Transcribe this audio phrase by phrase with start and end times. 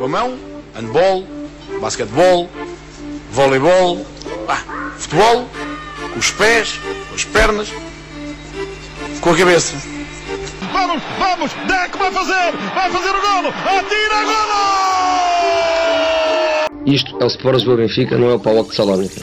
[0.00, 0.38] Com a mão,
[0.74, 1.26] handball,
[1.78, 2.48] basquetebol,
[3.32, 4.06] voleibol,
[4.48, 4.62] ah,
[4.96, 5.46] futebol,
[6.14, 6.80] com os pés,
[7.10, 7.68] com as pernas,
[9.20, 9.76] com a cabeça.
[10.72, 14.56] Vamos, vamos, Deco vai fazer, vai fazer o golo, atira golo!
[16.86, 19.20] Isto é o Sport Lisboa Benfica, não é o Paulo de Salónica.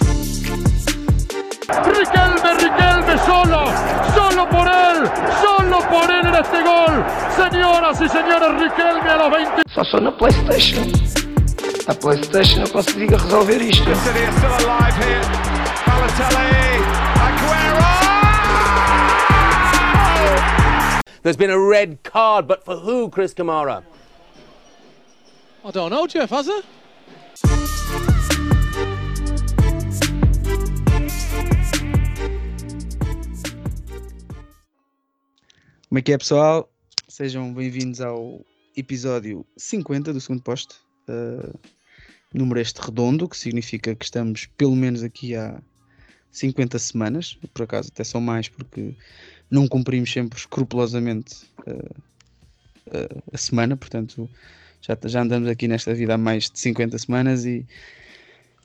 [1.88, 3.66] Riquelme, Riquelme, solo,
[4.14, 5.10] solo por él,
[5.42, 7.27] solo por él en este gol.
[7.98, 9.62] Señoras y señores, Riquelme a los 20.
[9.74, 10.84] Só sou na Playstation.
[11.88, 13.86] A Playstation eu consigo resolver isto.
[21.24, 23.84] There's been a red card, but for who, Chris Kamara?
[25.66, 26.66] I don't know, Jeff, has it?
[35.90, 36.70] Como é que é, pessoal?
[37.18, 40.76] Sejam bem-vindos ao episódio 50 do segundo posto.
[41.10, 41.60] Uh,
[42.32, 45.60] número este redondo, que significa que estamos pelo menos aqui há
[46.32, 47.36] 50 semanas.
[47.56, 48.94] Por acaso, até são mais, porque
[49.50, 51.96] não cumprimos sempre escrupulosamente uh,
[52.90, 53.76] uh, a semana.
[53.76, 54.30] Portanto,
[54.80, 57.66] já, já andamos aqui nesta vida há mais de 50 semanas e,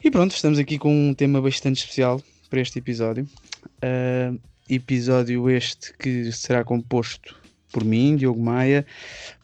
[0.05, 3.27] e pronto, estamos aqui com um tema bastante especial para este episódio.
[3.78, 7.41] Uh, episódio este que será composto
[7.73, 8.87] por mim, Diogo Maia,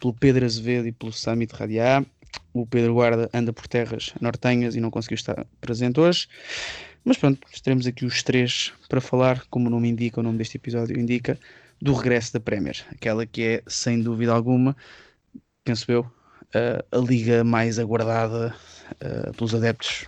[0.00, 2.04] pelo Pedro Azevedo e pelo Samit Radiá.
[2.52, 6.28] O Pedro Guarda anda por terras nortenhas e não conseguiu estar presente hoje.
[7.04, 10.56] Mas pronto, estaremos aqui os três para falar, como o nome indica, o nome deste
[10.56, 11.38] episódio indica,
[11.80, 12.84] do regresso da Premier.
[12.90, 14.76] Aquela que é, sem dúvida alguma,
[15.64, 16.06] penso eu,
[16.54, 18.54] a, a liga mais aguardada
[19.36, 20.06] pelos adeptos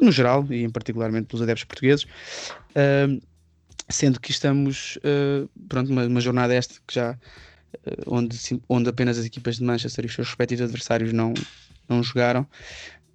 [0.00, 2.06] no geral e em particularmente pelos adeptos portugueses.
[3.88, 4.98] Sendo que estamos
[5.68, 7.18] pronto uma, uma, jornada esta que já
[8.06, 8.36] onde,
[8.68, 11.34] onde apenas as equipas de Manchester e os seus respectivos adversários não,
[11.88, 12.42] não jogaram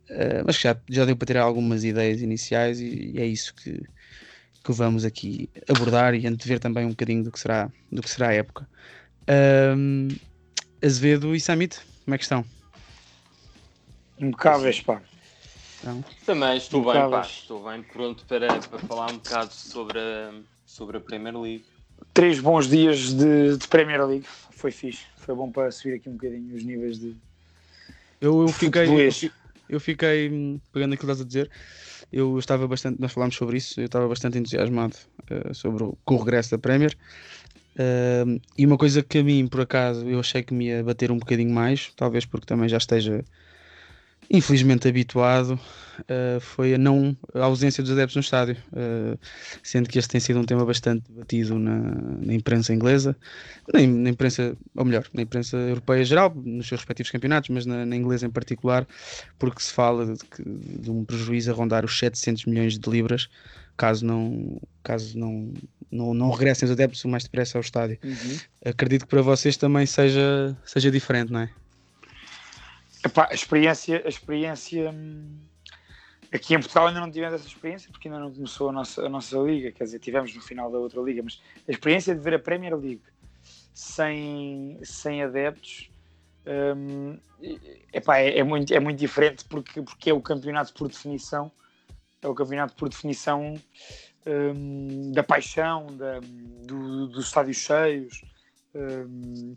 [0.10, 3.54] uh, mas que já, já deu para ter algumas ideias iniciais e, e, é isso
[3.56, 3.82] que,
[4.64, 8.30] que vamos aqui abordar e antever também um bocadinho do que será, do que será
[8.30, 8.68] a época
[10.84, 12.46] Azevedo e Samit, como é que estão?
[14.18, 15.02] Impecáveis, pá.
[15.80, 17.22] Então, Também estou bem, pá.
[17.22, 20.32] Estou bem pronto para, para falar um bocado sobre a,
[20.66, 21.66] sobre a Premier League.
[22.14, 24.26] Três bons dias de, de Premier League.
[24.52, 25.06] Foi fixe.
[25.18, 27.16] Foi bom para subir aqui um bocadinho os níveis de.
[28.20, 28.88] Eu, eu fiquei.
[28.88, 29.32] Eu,
[29.70, 30.60] eu fiquei.
[30.74, 31.50] Pegando aquilo que estás a dizer,
[32.12, 33.00] eu estava bastante.
[33.00, 33.80] Nós falámos sobre isso.
[33.80, 34.96] Eu estava bastante entusiasmado
[35.32, 36.98] uh, sobre o, com o regresso da Premier.
[37.76, 41.12] Uh, e uma coisa que a mim, por acaso, eu achei que me ia bater
[41.12, 43.24] um bocadinho mais, talvez porque também já esteja
[44.30, 45.60] infelizmente habituado,
[46.02, 49.18] uh, foi a não a ausência dos adeptos no estádio, uh,
[49.64, 51.80] sendo que este tem sido um tema bastante debatido na,
[52.22, 53.16] na imprensa inglesa,
[53.74, 57.86] na, na, imprensa, ou melhor, na imprensa europeia geral, nos seus respectivos campeonatos, mas na,
[57.86, 58.88] na inglesa em particular,
[59.40, 60.20] porque se fala de,
[60.80, 63.30] de, um prejuízo a rondar os 700 milhões de libras,
[63.76, 65.52] caso não, caso não,
[65.90, 67.98] não, não regressem os adeptos o mais depressa ao estádio.
[68.04, 68.38] Uhum.
[68.66, 71.50] Acredito que para vocês também seja, seja diferente, não é?
[73.06, 75.40] Epá, a experiência, a experiência hum,
[76.34, 79.10] aqui em Portugal ainda não tivemos essa experiência porque ainda não começou a nossa, a
[79.10, 82.34] nossa liga, quer dizer, tivemos no final da outra liga, mas a experiência de ver
[82.34, 83.04] a Premier League
[83.74, 85.90] sem, sem adeptos
[86.50, 87.20] um,
[87.94, 91.52] epá, é, é, muito, é muito diferente porque, porque é o campeonato por definição,
[92.22, 93.54] é o campeonato por definição
[94.26, 96.20] um, da paixão, da,
[96.66, 98.22] do, dos estádios cheios,
[98.74, 99.54] um,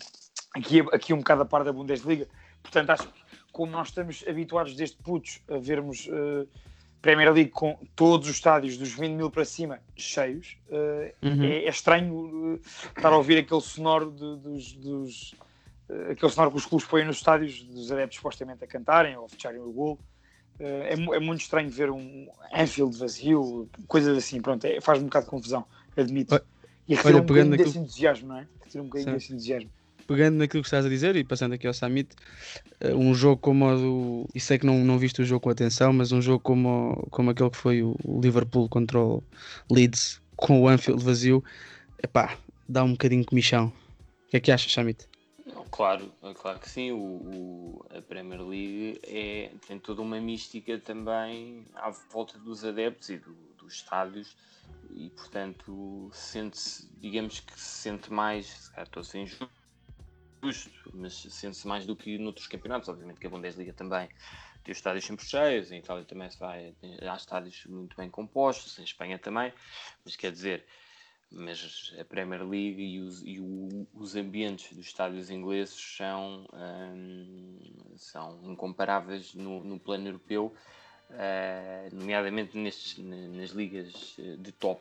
[0.54, 2.28] aqui, aqui um bocado a par da Bundesliga.
[2.62, 3.21] Portanto, acho que
[3.52, 6.48] como nós estamos habituados desde putos a vermos uh,
[7.00, 11.44] Premier League com todos os estádios dos 20 mil para cima cheios, uh, uhum.
[11.44, 12.60] é, é, estranho uh,
[12.96, 15.34] estar a ouvir aquele sonoro de, dos, dos
[16.10, 19.28] aquele sonoro que os clubes põem nos estádios dos adeptos supostamente a cantarem ou a
[19.28, 19.98] fecharem o gol.
[20.58, 25.24] É, é, muito estranho ver um Anfield vazio, coisas assim, pronto, é, faz um bocado
[25.26, 26.40] de confusão, admito.
[26.88, 28.46] E retira um bocadinho desse entusiasmo, não é?
[28.62, 29.70] Retira um bocadinho desse entusiasmo
[30.12, 32.14] pegando naquilo que estás a dizer e passando aqui ao Summit,
[32.80, 34.28] eh, um jogo como o do.
[34.34, 37.30] E sei que não, não viste o jogo com atenção, mas um jogo como, como
[37.30, 39.22] aquele que foi o Liverpool contra o
[39.70, 41.42] Leeds com o Anfield vazio,
[42.02, 42.36] epá,
[42.68, 43.72] dá um bocadinho de comichão.
[44.26, 45.08] O que é que achas, Summit?
[45.70, 46.90] Claro, claro que sim.
[46.92, 53.08] O, o, a Premier League é, tem toda uma mística também à volta dos adeptos
[53.08, 54.36] e do, dos estádios
[54.94, 59.61] e portanto sente-se, digamos que se sente mais, estou ser injusto,
[60.42, 62.88] justo, mas sente-se mais do que noutros campeonatos.
[62.88, 64.08] Obviamente que a Bundesliga também
[64.64, 66.74] tem os estádios sempre cheios, em Itália também se vai,
[67.08, 69.52] há estádios muito bem compostos, em Espanha também,
[70.04, 70.64] mas quer dizer,
[71.30, 77.58] mas a Premier League e os, e o, os ambientes dos estádios ingleses são, um,
[77.96, 80.54] são incomparáveis no, no plano europeu,
[81.10, 84.80] uh, nomeadamente nestes, nas ligas de top.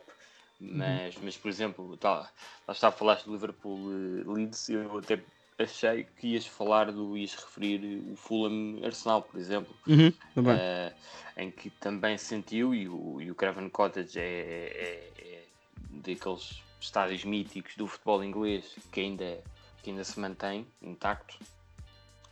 [0.60, 1.22] Mas, uhum.
[1.24, 2.30] mas por exemplo, tá,
[2.68, 3.80] lá está a falar de Liverpool
[4.26, 5.20] Leeds, eu até
[5.58, 10.92] achei que ias falar do ias referir o Fulham Arsenal, por exemplo, uhum, uh,
[11.36, 15.44] em que também sentiu, e o, e o Craven Cottage é, é, é,
[15.90, 19.38] daqueles estádios míticos do futebol inglês que ainda,
[19.82, 21.38] que ainda se mantém intacto.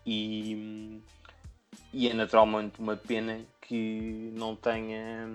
[0.05, 1.01] E,
[1.93, 5.29] e é naturalmente uma pena que não tenha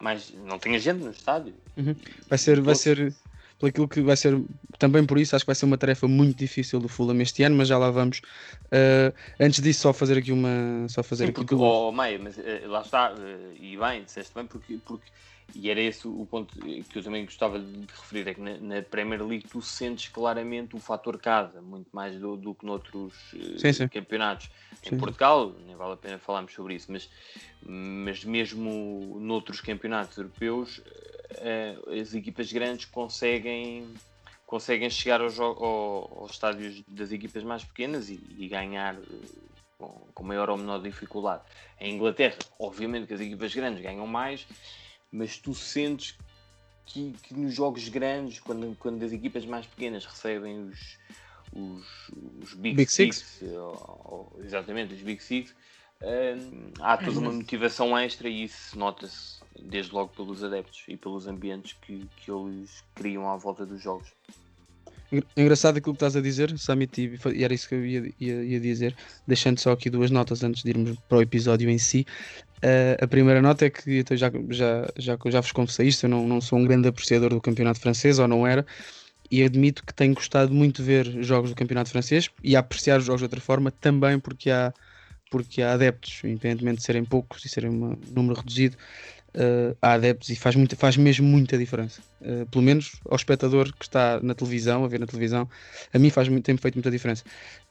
[0.00, 1.54] mais não tenha gente no estádio.
[1.76, 1.94] Uhum.
[2.28, 3.14] Vai ser, vai ser
[3.58, 4.40] por aquilo que vai ser,
[4.78, 7.56] também por isso, acho que vai ser uma tarefa muito difícil do Fulham este ano,
[7.56, 8.18] mas já lá vamos.
[8.66, 10.86] Uh, antes disso, só fazer aqui uma.
[10.88, 14.32] Só fazer Sim, aqui porque, oh, Maia, mas uh, lá está, uh, e bem, disseste
[14.34, 15.06] bem, porque, porque
[15.54, 18.82] e era esse o ponto que eu também gostava de referir, é que na, na
[18.82, 23.14] Premier League tu sentes claramente o fator casa, muito mais do, do que noutros
[23.56, 23.88] sim, sim.
[23.88, 24.50] campeonatos.
[24.84, 27.08] Em sim, Portugal, nem vale a pena falarmos sobre isso, mas,
[27.62, 30.82] mas mesmo noutros campeonatos europeus,
[32.00, 33.86] as equipas grandes conseguem
[34.48, 40.24] conseguem chegar aos, aos estádios das equipas mais pequenas e, e ganhar uh, com, com,
[40.24, 41.42] maior ou menor dificuldade.
[41.78, 44.46] Em Inglaterra, obviamente que as equipas grandes ganham mais,
[45.12, 46.16] mas tu sentes
[46.86, 50.98] que, que nos jogos grandes, quando, quando as equipas mais pequenas recebem os,
[51.52, 52.08] os,
[52.42, 53.52] os Big, Big Six, Six.
[53.52, 59.37] Ou, ou, exatamente, os Big Six, uh, há toda uma motivação extra e isso nota-se
[59.62, 64.08] desde logo pelos adeptos e pelos ambientes que, que eles criam à volta dos jogos.
[65.34, 68.60] Engraçado aquilo que estás a dizer, Summit, e era isso que eu ia, ia, ia,
[68.60, 68.94] dizer,
[69.26, 72.06] deixando só aqui duas notas antes de irmos para o episódio em si.
[72.58, 76.10] Uh, a primeira nota é que então já, já, já, já vos confessei isto, eu
[76.10, 78.66] não, não sou um grande apreciador do campeonato francês, ou não era,
[79.30, 83.04] e admito que tenho gostado muito de ver jogos do campeonato francês e apreciar os
[83.06, 84.74] jogos de outra forma, também porque há,
[85.30, 88.76] porque há adeptos, independentemente de serem poucos e serem um número reduzido,
[89.34, 92.00] uh, há adeptos e faz, muito, faz mesmo muita diferença.
[92.20, 95.48] Uh, pelo menos ao espectador que está na televisão, a ver na televisão,
[95.92, 97.24] a mim faz, tem feito muita diferença.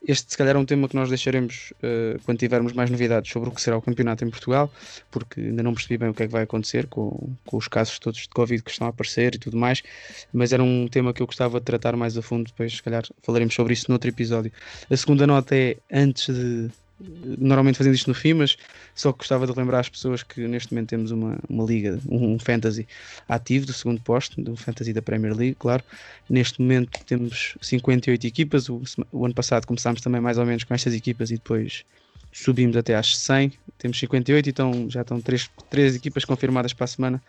[0.08, 3.50] Este, se calhar, é um tema que nós deixaremos uh, quando tivermos mais novidades sobre
[3.50, 4.72] o que será o campeonato em Portugal,
[5.12, 8.00] porque ainda não percebi bem o que é que vai acontecer com, com os casos
[8.00, 9.84] todos de Covid que estão a aparecer e tudo mais,
[10.32, 12.46] mas era um tema que eu gostava de tratar mais a fundo.
[12.48, 14.52] Depois, se calhar, falaremos sobre isso noutro episódio.
[14.90, 16.70] A segunda nota é antes de
[17.00, 18.58] normalmente fazendo isto no fim, mas
[18.96, 22.88] só gostava de lembrar as pessoas que neste momento temos uma, uma liga, um fantasy
[23.28, 25.84] ativo do segundo posto, do fantasy da Premier League, claro.
[26.30, 30.74] Neste momento temos 58 equipas, o, o ano passado começámos também mais ou menos com
[30.74, 31.86] estas equipas e depois
[32.32, 36.88] subimos até às 100, temos 58 então já estão 3, 3 equipas confirmadas para a
[36.88, 37.24] semana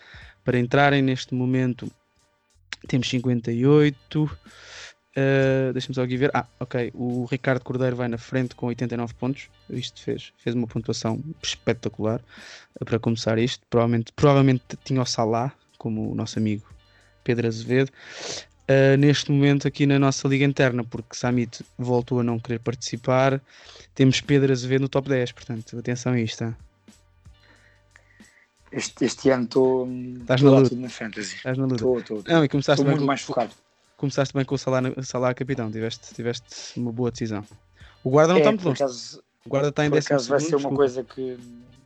[0.44, 1.90] para entrarem, neste momento
[2.86, 4.30] temos 58
[5.18, 6.30] Uh, Deixa-me só aqui ver.
[6.32, 6.92] Ah, ok.
[6.94, 9.48] O Ricardo Cordeiro vai na frente com 89 pontos.
[9.68, 12.20] Isto fez, fez uma pontuação espetacular
[12.80, 13.66] uh, para começar isto.
[13.68, 16.62] Provavelmente, provavelmente tinha o Salah, como o nosso amigo
[17.24, 17.90] Pedro Azevedo.
[18.70, 23.40] Uh, neste momento, aqui na nossa liga interna, porque Samit voltou a não querer participar,
[23.94, 25.32] temos Pedro Azevedo no top 10.
[25.32, 26.54] Portanto, atenção a isto.
[28.70, 31.36] Este, este ano estou na, na fantasy.
[31.36, 31.76] Estás na luta.
[31.76, 32.84] Estou, estou.
[32.84, 33.50] muito mais focado
[33.98, 37.44] começaste bem com o Salah, Salah capitão, tiveste, tiveste uma boa decisão.
[38.02, 38.82] O guarda não é, está muito longe.
[38.82, 41.38] Acaso, o guarda está em décimo acaso vai ser uma coisa que.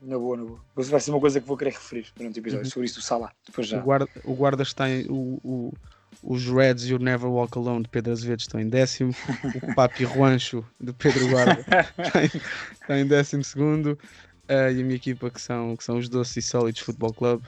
[0.02, 0.60] Na boa, na boa.
[0.76, 2.70] Vai ser uma coisa que vou querer referir durante o episódio, uhum.
[2.70, 3.32] sobre isso do Salah.
[3.46, 3.80] Depois já.
[3.80, 5.06] O guarda, o guarda está em.
[5.08, 5.72] O, o,
[6.22, 9.14] os Reds e o Never Walk Alone de Pedro Azevedo estão em décimo.
[9.62, 11.64] o Papi Juancho de Pedro Guarda
[11.98, 12.30] está, em,
[12.80, 13.98] está em décimo segundo.
[14.48, 17.42] Uh, e a minha equipa, que são, que são os Doces e Sólidos Futebol Club,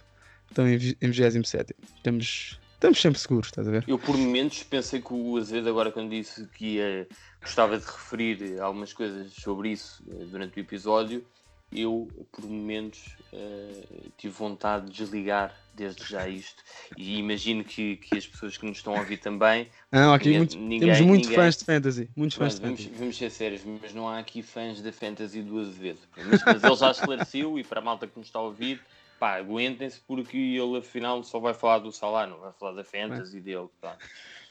[0.48, 1.74] estão em, em 27.
[2.02, 3.84] Temos estamos sempre seguros, estás a ver?
[3.86, 7.08] Eu por momentos pensei que o Azevedo agora quando disse que ia,
[7.40, 11.24] gostava de referir algumas coisas sobre isso eh, durante o episódio,
[11.74, 16.62] eu por momentos uh, tive vontade de desligar desde já isto
[16.96, 20.38] e imagino que, que as pessoas que nos estão a ouvir também não, aqui ninguém,
[20.38, 22.98] muito, ninguém, temos muitos ninguém, fãs de fantasy muitos fãs de vamos, fantasy.
[22.98, 26.76] vamos ser sérios, mas não há aqui fãs da fantasy do Azevedo mas, mas ele
[26.76, 28.80] já esclareceu e para a malta que nos está a ouvir
[29.18, 33.38] pá, aguentem-se porque ele afinal só vai falar do Salah, não vai falar da Fantasy
[33.38, 33.40] é.
[33.40, 33.68] dele.
[33.80, 33.96] Pá.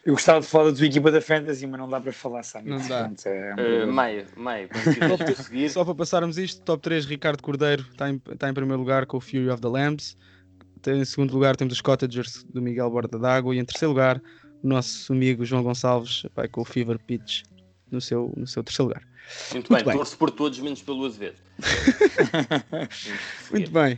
[0.05, 2.70] Eu gostava de falar da tua equipa da Fantasy, mas não dá para falar, sabe?
[2.70, 3.10] Não dá.
[3.25, 4.25] É uh, Maia,
[5.36, 5.70] seguir.
[5.70, 9.17] Só para passarmos isto, top 3, Ricardo Cordeiro está em, está em primeiro lugar com
[9.17, 10.17] o Fury of the Lambs.
[10.86, 13.55] Em segundo lugar temos os Cottagers do Miguel Borda d'Água.
[13.55, 14.22] E em terceiro lugar,
[14.62, 17.43] o nosso amigo João Gonçalves vai com o Fever Pitch
[17.89, 19.03] no seu, no seu terceiro lugar.
[19.53, 21.38] Muito, Muito bem, bem, torço por todos, menos pelo Azevedo.
[23.51, 23.98] Muito bem.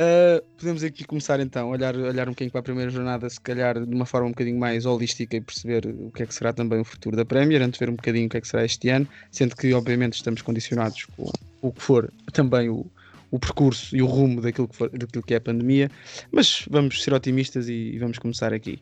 [0.00, 3.38] Uh, podemos aqui começar então a olhar, olhar um bocadinho para a primeira jornada, se
[3.38, 6.54] calhar de uma forma um bocadinho mais holística e perceber o que é que será
[6.54, 8.64] também o futuro da Premier, antes de ver um bocadinho o que é que será
[8.64, 11.30] este ano, sendo que obviamente estamos condicionados com
[11.60, 12.86] o que for também o,
[13.30, 15.90] o percurso e o rumo daquilo que, for, daquilo que é a pandemia,
[16.32, 18.80] mas vamos ser otimistas e, e vamos começar aqui.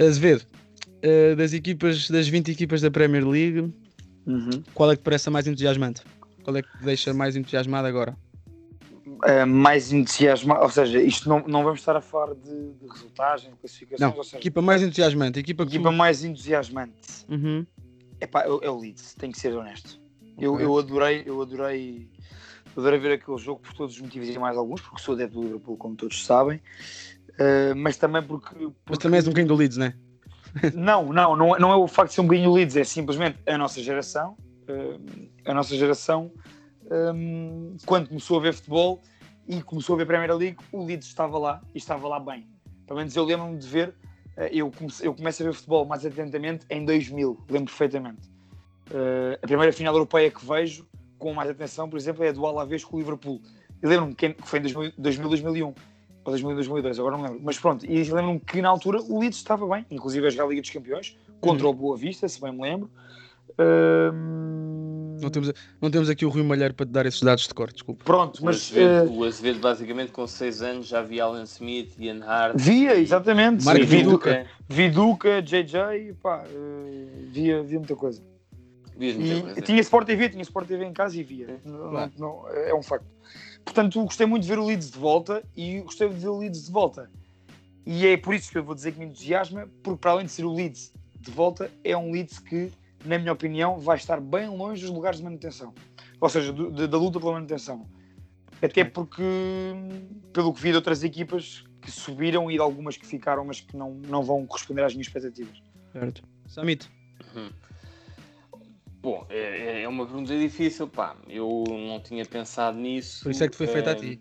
[0.00, 0.44] Azevedo,
[1.04, 3.72] uh, das equipas, das 20 equipas da Premier League,
[4.26, 4.62] Uhum.
[4.74, 6.02] qual é que parece a mais entusiasmante?
[6.42, 8.16] Qual é que te deixa mais entusiasmado agora?
[9.22, 13.50] Uh, mais entusiasmado, ou seja, isto não, não vamos estar a falar de, de resultagens,
[13.52, 15.74] de classificações, Não, ou seja, equipa mais entusiasmante, equipa que.
[15.74, 16.94] equipa mais entusiasmante.
[17.28, 17.66] Uhum.
[18.20, 20.00] Epá, é, o- é o Leeds, tenho que ser honesto.
[20.38, 20.64] Eu, Ok.
[20.64, 22.08] eu adorei, eu adorei,
[22.74, 25.42] adorei ver aquele jogo por todos os motivos e mais alguns, porque sou adepto do
[25.42, 26.60] Liverpool, como todos sabem,
[27.38, 29.94] Uh, mas também porque, Mas porque- também és um bocadinho do Leeds, né?
[30.74, 33.38] Não, não, não, é- não é o facto de ser um bocadinho Leeds, é simplesmente
[33.46, 34.36] a nossa geração,
[34.68, 36.30] uh, a nossa geração,
[37.14, 39.00] um, quando começou a ver futebol
[39.50, 42.46] e começou a ver Premier League, o Leeds estava lá e estava lá bem.
[42.86, 46.06] Pelo menos eu lembro-me de ver, uh, eu, comecei, eu começo a ver futebol mais
[46.06, 48.30] atentamente em 2000, lembro perfeitamente.
[48.90, 50.86] Uh, a primeira final europeia que vejo
[51.18, 53.40] com mais atenção, por exemplo, é a do Alavés com o Liverpool.
[53.82, 55.74] Eu lembro-me que foi em 2000, 2000 2001 ou
[56.24, 57.40] 2000, 2002, agora não lembro.
[57.42, 60.46] Mas pronto, e lembro-me que na altura o Leeds estava bem, inclusive a jogar a
[60.46, 62.88] Liga dos Campeões, contra o Boa Vista, se bem me lembro.
[63.58, 64.69] Ahm,
[65.20, 67.72] Não temos, não temos aqui o Rui Malheiro para te dar esses dados de cor,
[67.72, 68.04] desculpa.
[68.04, 71.92] Pronto, O mas Azevedo, eh, o Azevedo, basicamente, com 6 anos, já via Alan Smith,
[71.98, 72.56] Ian Hart.
[72.58, 74.46] via, exatamente, Marco vi, Viduca.
[74.68, 78.22] Viduca, JJ, pá, eh, via, via muita coisa.
[78.96, 79.60] Vias muita E coisa.
[79.62, 81.58] tinha Sport TV, tinha Sport TV em casa e via.
[81.64, 82.12] Não- Claro.
[82.18, 83.06] não- é um facto.
[83.64, 86.66] Portanto, gostei muito de ver o Leeds de volta e gostei de ver o Leeds
[86.66, 87.10] de volta.
[87.86, 90.32] E é por isso que eu vou dizer que me entusiasma, porque para além de
[90.32, 92.70] ser o Leeds de volta, é um Leeds que,
[93.04, 95.74] na minha opinião, vai estar bem longe dos lugares de manutenção.
[96.20, 97.86] Ou seja, do- de- da luta pela manutenção.
[98.62, 99.22] Até porque,
[100.32, 103.74] pelo que vi de outras equipas que subiram e de algumas que ficaram, mas que
[103.74, 105.56] não, não vão corresponder às minhas expectativas.
[105.92, 106.22] Certo.
[106.46, 106.90] Samit,
[109.02, 111.16] Bom, é, é uma pergunta difícil, pá.
[111.26, 113.22] Eu não tinha pensado nisso.
[113.22, 114.20] por isso é que foi feita a Eh, ti.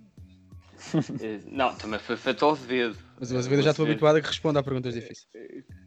[1.21, 2.97] eh, Não, também foi feito ao Azevedo.
[3.19, 5.27] Mas o Azevedo já estou habituado a que responda a perguntas difíceis.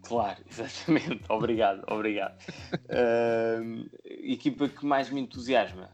[0.02, 1.24] Claro, exatamente.
[1.28, 2.36] obrigado, obrigado.
[2.88, 5.90] Ahm, equipa que mais me entusiasma.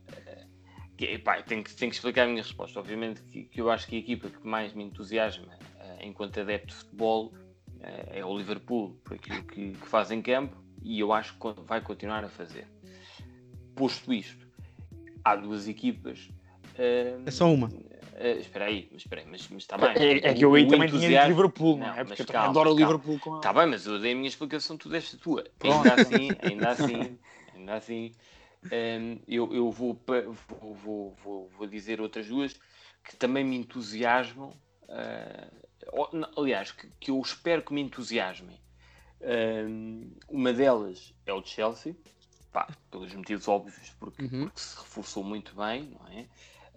[0.96, 2.80] Que, tenho, que, tenho que explicar a minha resposta.
[2.80, 6.68] Obviamente que, que eu acho que a equipa que mais me entusiasma eh, enquanto adepto
[6.68, 7.32] de futebol
[7.80, 11.62] eh, é o Liverpool, por aquilo que, que faz em campo e eu acho que
[11.62, 12.66] vai continuar a fazer.
[13.76, 14.48] Posto isto,
[15.24, 16.28] há duas equipas.
[16.74, 17.70] É só uma.
[18.20, 19.88] Eh, espera aí, mas espera aí, mas, mas está bem.
[19.96, 22.04] É, é que eu aí O também tinha dito entusiasmo- Liverpool, não, Não, é?
[22.04, 22.76] Porque eu calma, adoro o.
[22.76, 23.18] Liverpool.
[23.18, 23.36] Com...
[23.36, 25.44] Está bem, mas eu dei a minha explicação, tu deste a tua.
[25.58, 25.76] Pronto.
[25.78, 27.18] Ainda assim, ainda assim,
[27.54, 28.14] ainda assim,
[28.64, 29.98] hum, eu, eu vou,
[30.60, 32.54] vou, vou, vou, vou dizer outras duas
[33.04, 34.52] que também me entusiasmam.
[36.12, 38.58] não, aliás, que, que eu espero que me entusiasmem.
[39.20, 41.96] Hum, uma delas é o Chelsea,
[42.52, 44.44] pá, pelos motivos óbvios, porque, Uhum.
[44.44, 46.26] porque se reforçou muito bem, não é?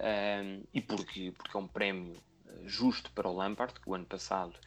[0.02, 2.16] Hum, e porque, porque é um prémio
[2.48, 4.58] eh, justo para o Lampard, que o ano passado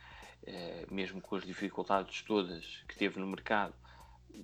[0.46, 3.74] eh, mesmo com as dificuldades todas que teve no mercado,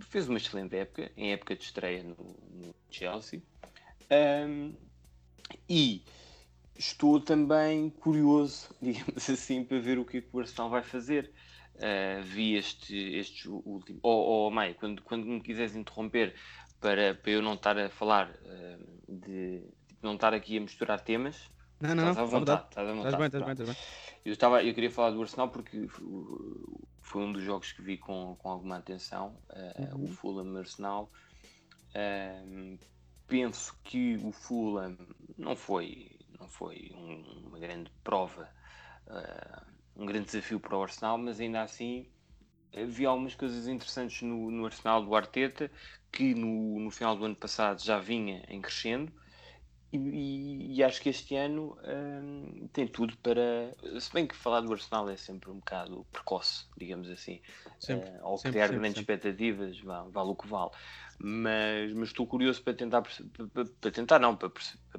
[0.08, 3.42] fez uma excelente época, em época de estreia no, no Chelsea.
[4.10, 4.74] Ahm,
[5.68, 6.02] e
[6.76, 11.30] estou também curioso, digamos assim, para ver o que, é que o Arsenal vai fazer.
[11.80, 13.98] Ah, vi este, este último.
[14.02, 16.34] Oh, oh Maia, quando, quando me quiseres interromper
[16.78, 18.78] para, para eu não estar a falar ah,
[19.08, 19.62] de.
[20.02, 21.50] Não estar aqui a misturar temas.
[21.80, 22.10] Não, não.
[22.10, 22.64] Estás à à vontade.
[22.68, 23.16] Estás à Estás vontade.
[23.16, 23.76] bem, estás bem, estás bem.
[24.24, 27.96] Eu, estava, eu queria falar do Arsenal porque uh, foi um dos jogos que vi
[27.98, 31.10] com, com alguma atenção, uh, o Fulham Arsenal.
[31.94, 32.78] Um,
[33.26, 34.96] penso que o Fulham
[35.36, 38.48] não foi, não foi um- uma grande prova,
[39.06, 39.66] uh,
[39.96, 42.06] um grande desafio para o Arsenal, mas ainda assim
[42.74, 45.70] havia algumas coisas interessantes no, no Arsenal do Arteta,
[46.12, 49.12] que no, no final do ano passado já vinha em crescendo.
[49.92, 53.74] E, e- e acho que este ano hum, tem tudo para.
[54.00, 57.40] Se bem que falar do Arsenal é sempre um bocado precoce, digamos assim.
[57.80, 60.70] Sempre, Eh, ao sempre, criar sempre, grandes expectativas, vá- vale, o que vale.
[61.18, 64.50] Mas, mas estou curioso para tentar, para, para tentar não, para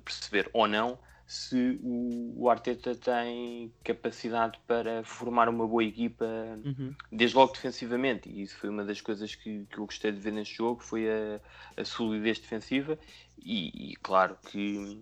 [0.03, 0.99] perceber ou não
[1.31, 6.25] se o, o Arteta tem capacidade para formar uma boa equipa
[6.61, 6.93] Uhum.
[7.09, 10.33] desde logo defensivamente, e isso foi uma das coisas que, que eu gostei de ver
[10.33, 11.39] neste jogo, foi a,
[11.77, 12.99] a solidez defensiva,
[13.37, 15.01] e, e claro que,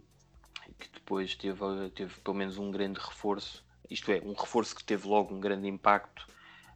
[0.78, 1.60] que depois teve,
[1.96, 5.68] teve pelo menos um grande reforço, isto é, um reforço que teve logo um grande
[5.68, 6.28] impacto,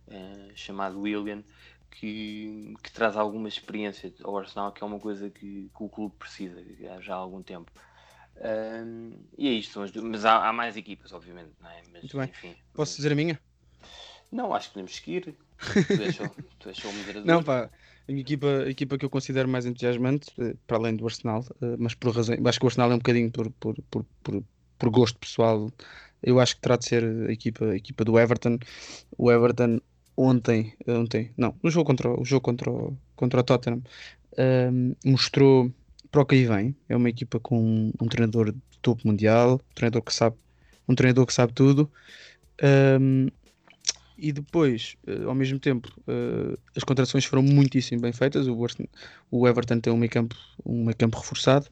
[0.07, 1.43] eh, chamado William,
[1.91, 6.15] que, que traz alguma experiência ao Arsenal, que é uma coisa que, que o clube
[6.17, 6.59] precisa
[7.01, 7.71] já há algum tempo.
[8.35, 11.81] Um, e é isto, são as duas- mas há, há mais equipas, obviamente, não é?
[11.91, 12.27] Mas, Muito bem.
[12.29, 12.55] enfim.
[12.73, 13.39] Posso dizer a minha?
[14.31, 15.35] Não, acho que podemos seguir.
[15.97, 16.27] Tu és só,
[16.59, 17.25] tu és só o moderador.
[17.25, 17.69] Não, pá,
[18.07, 21.75] a equipa, a equipa que eu considero mais entusiasmante, eh, para além do Arsenal, eh,
[21.79, 24.43] mas por razão, acho que o Arsenal é um bocadinho por, por, por, por,
[24.77, 25.71] por gosto pessoal.
[26.21, 28.57] Eu acho que terá de ser a equipa, a equipa do Everton.
[29.17, 29.79] O Everton
[30.17, 32.71] ontem, eh, ontem, não, no jogo contra, o- jogo contra,
[33.15, 33.81] contra o Tottenham,
[34.37, 35.71] ehm, mostrou
[36.13, 36.77] para o que aí vem.
[36.89, 40.37] É uma equipa com um, um treinador de topo mundial, um treinador que sabe,
[40.89, 41.91] um treinador que sabe tudo.
[42.61, 43.29] Ehm,
[44.17, 48.47] e depois, eh, ao mesmo tempo, eh, as contratações foram muitíssimo bem feitas.
[48.47, 48.89] O, Arsen-
[49.31, 51.67] o Everton tem um meio campo, um meio campo reforçado.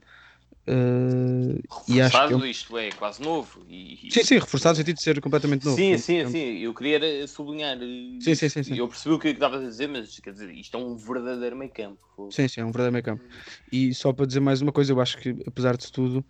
[0.67, 3.65] Eh, e acho que é Reforçado, um- isto é quase novo.
[3.67, 5.77] E, e- Sim, sim, reforçado no sentido de ser completamente novo.
[5.77, 6.57] Sim, sim, um- sim.
[6.59, 7.77] Eu queria sublinhar.
[7.79, 8.75] Sim, sim, sim, sim.
[8.77, 11.71] Eu percebi o que estavas a dizer, mas quer dizer, isto é um verdadeiro meio
[11.71, 11.99] campo.
[12.31, 13.23] Sim, sim, é um verdadeiro meio campo.
[13.71, 16.23] E só para dizer mais uma coisa, eu acho que, apesar de tudo,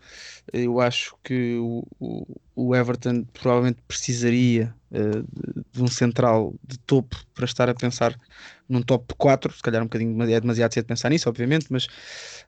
[0.54, 5.24] eu acho que o, o, o Everton provavelmente precisaria eh,
[5.74, 8.18] de, um central de topo para estar a pensar
[8.68, 9.54] num top 4.
[9.54, 11.88] Se calhar um bocadinho é demasiado cedo pensar nisso, obviamente, mas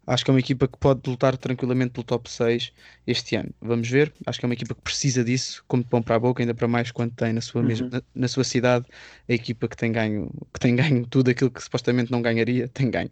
[0.06, 2.74] acho que é uma equipa que pode lutar tranquilamente pelo top 6
[3.08, 3.50] este ano.
[3.62, 4.14] Vamos ver.
[4.26, 6.54] Acho que é uma equipa que precisa disso, como de pão para a boca, ainda
[6.54, 8.86] para mais quando tem na sua, mesma, na, na sua cidade
[9.30, 12.92] a equipa que tem ganho, que tem ganho tudo aquilo que supostamente não ganharia, tem
[12.92, 13.10] ganho.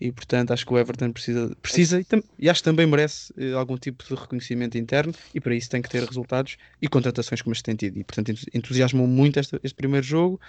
[0.00, 3.32] E portanto acho que o Everton precisa, precisa e, tam- e acho que também merece
[3.38, 7.40] eh, algum tipo de reconhecimento interno e para isso tem que ter resultados e contratações
[7.42, 7.98] como este tem tido.
[7.98, 10.40] E portanto entu- entusiasmou muito esta- este primeiro jogo.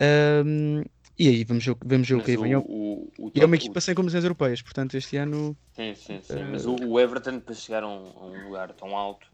[0.00, 0.82] Ahm,
[1.18, 2.54] e aí vamos ver, o que- vamos ver o que aí vem.
[2.56, 6.20] o- o- o E é uma equipa sem competições europeias, portanto este ano Sim, sim,
[6.22, 6.34] sim.
[6.40, 9.26] Eh, Mas o, o Everton, para chegar a um, a um lugar tão alto,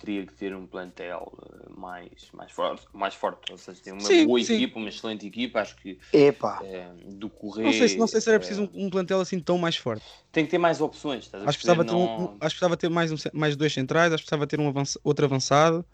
[0.00, 3.52] teria que ter um plantel eh, mais, mais, forte, mais forte.
[3.52, 4.54] Ou seja, tem uma Sim, boa sim.
[4.54, 5.60] equipa, uma excelente equipa.
[5.60, 7.64] Acho que Epá, eh, do correr.
[7.64, 9.76] não sei, se- não sei se era eh, preciso um, um plantel assim tão mais
[9.76, 10.04] forte.
[10.32, 11.24] Tem que ter mais opções.
[11.24, 13.16] Estás a Acho que precisava ter, um- Não- um- acho que precisava ter mais, um
[13.34, 15.84] mais dois centrais, acho que precisava ter um avança- outro avançado.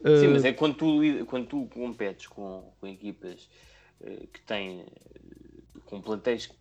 [0.00, 3.48] Sim, Uh, mas é quando tu, quando tu competes com, com equipas
[4.02, 6.54] eh, que têm eh, com plantéis que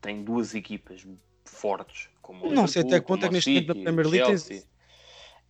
[0.00, 1.06] têm duas equipas
[1.44, 4.66] fortes, como Não sei até quanto é que neste City, Premier o League tens-.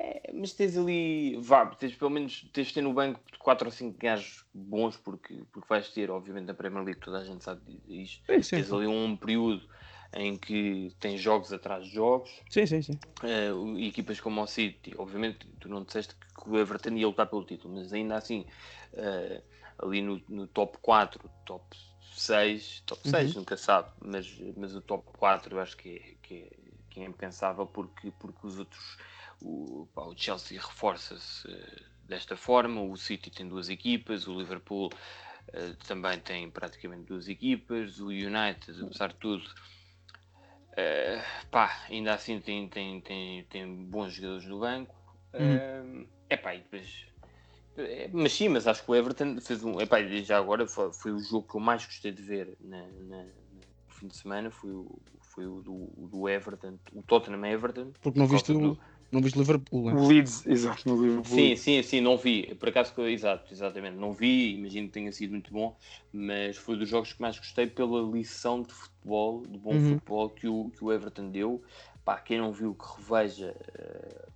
[0.03, 3.73] É, mas tens ali, vá, tens pelo menos tens de ter no banco 4 ou
[3.73, 7.61] 5 gajos bons, porque, porque vais ter, obviamente, na Premier League, toda a gente sabe
[7.87, 8.25] isto.
[8.25, 8.57] Sim, sim.
[8.57, 9.63] Tens ali um período
[10.15, 12.99] em que tens jogos atrás de jogos, sim, sim, sim.
[13.55, 17.45] o- equipas como o City, obviamente tu não disseste que o Everton ia lutar pelo
[17.45, 18.47] título, mas ainda assim,
[18.95, 19.43] eh,
[19.79, 21.65] ali no, no top 4, top
[22.01, 26.35] 6, top 6 nunca sabe, mas, mas o top 4 eu acho que é, que
[26.35, 26.51] é,
[26.91, 28.97] que é impensável porque, porque os outros,
[29.43, 34.91] o, pá, o Chelsea reforça-se eh, desta forma, o City tem duas equipas, o Liverpool
[35.53, 39.45] eh, também tem praticamente duas equipas, o United, apesar de tudo,
[40.77, 44.95] eh, pá, ainda assim tem, tem, tem, tem bons jogadores no banco.
[45.35, 46.09] Uhum.
[46.29, 47.11] É pá, e depois.
[48.13, 49.81] Mas sim, mas acho que o Everton fez um.
[49.81, 53.25] Epá, já agora foi, foi o jogo que eu mais gostei de ver na, na-
[53.25, 54.51] no fim de semana.
[54.51, 55.01] Foi o,
[55.35, 57.93] foi o do, o do Everton, o Tottenham Everton.
[58.03, 58.77] Porque não viste, o,
[59.13, 59.97] não viste o Liverpool, né?
[59.97, 61.25] o Leeds, exato, no Liverpool.
[61.25, 62.55] Sim, sim, sim, não vi.
[62.55, 63.97] Por acaso, exato, exatamente.
[63.97, 65.77] Não vi, imagino que tenha sido muito bom,
[66.13, 70.01] mas foi dos jogos que mais gostei pela lição de futebol, de bom Uhum.
[70.01, 71.63] futebol que o, que o Everton deu.
[72.05, 74.29] Pá, quem não viu, que reveja eh,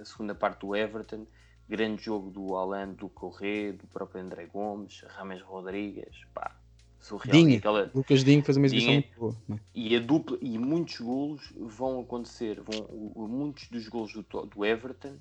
[0.00, 1.26] a segunda parte do Everton.
[1.68, 6.60] Grande jogo do Alan, do Corrêa, do próprio André Gomes, Rames Rodrigues, pá,
[7.02, 7.36] surreal.
[7.36, 7.58] Dinho.
[7.58, 9.04] Aquela- Lucas Dinho fez uma exibição Dinho.
[9.04, 9.36] muito boa.
[9.48, 9.60] né?
[9.74, 14.22] e a dupla e muitos golos vão acontecer vão, o- o- muitos dos golos do,
[14.46, 15.16] do Everton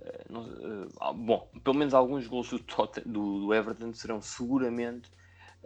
[0.00, 2.58] eh, não- eh, bom pelo menos alguns golos do,
[3.06, 5.10] do, do Everton serão seguramente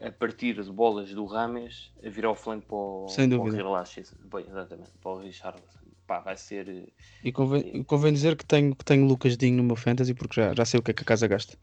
[0.00, 3.44] a partir de bolas do Rames a virar o flanco para o, Sem para o
[3.44, 3.56] dúvida.
[3.62, 5.66] Relaxe, bem, exatamente para o Richarlison
[6.06, 6.86] Pá, vai ser eh,
[7.22, 10.52] E convém, convém dizer que tenho, que tenho Lucas Dinho no meu fantasy porque já,
[10.54, 11.56] já sei o que é que a casa gasta.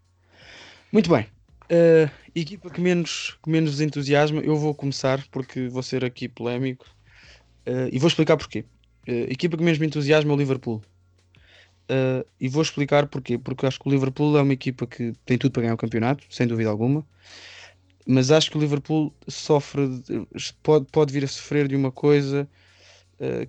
[0.91, 1.27] Muito bem.
[1.71, 6.83] Uh, equipa que menos, que menos entusiasma, eu vou começar porque vou ser aqui polémico
[7.67, 8.65] uh, e vou explicar porquê.
[9.07, 10.81] Uh, equipa que menos me entusiasma é o Liverpool.
[11.91, 13.37] Uh, e vou explicar porquê.
[13.37, 16.23] Porque acho que o Liverpool é uma equipa que tem tudo para ganhar o campeonato,
[16.29, 17.05] sem dúvida alguma.
[18.05, 20.25] Mas acho que o Liverpool sofre, de-
[20.63, 22.49] pode, pode vir a sofrer de uma coisa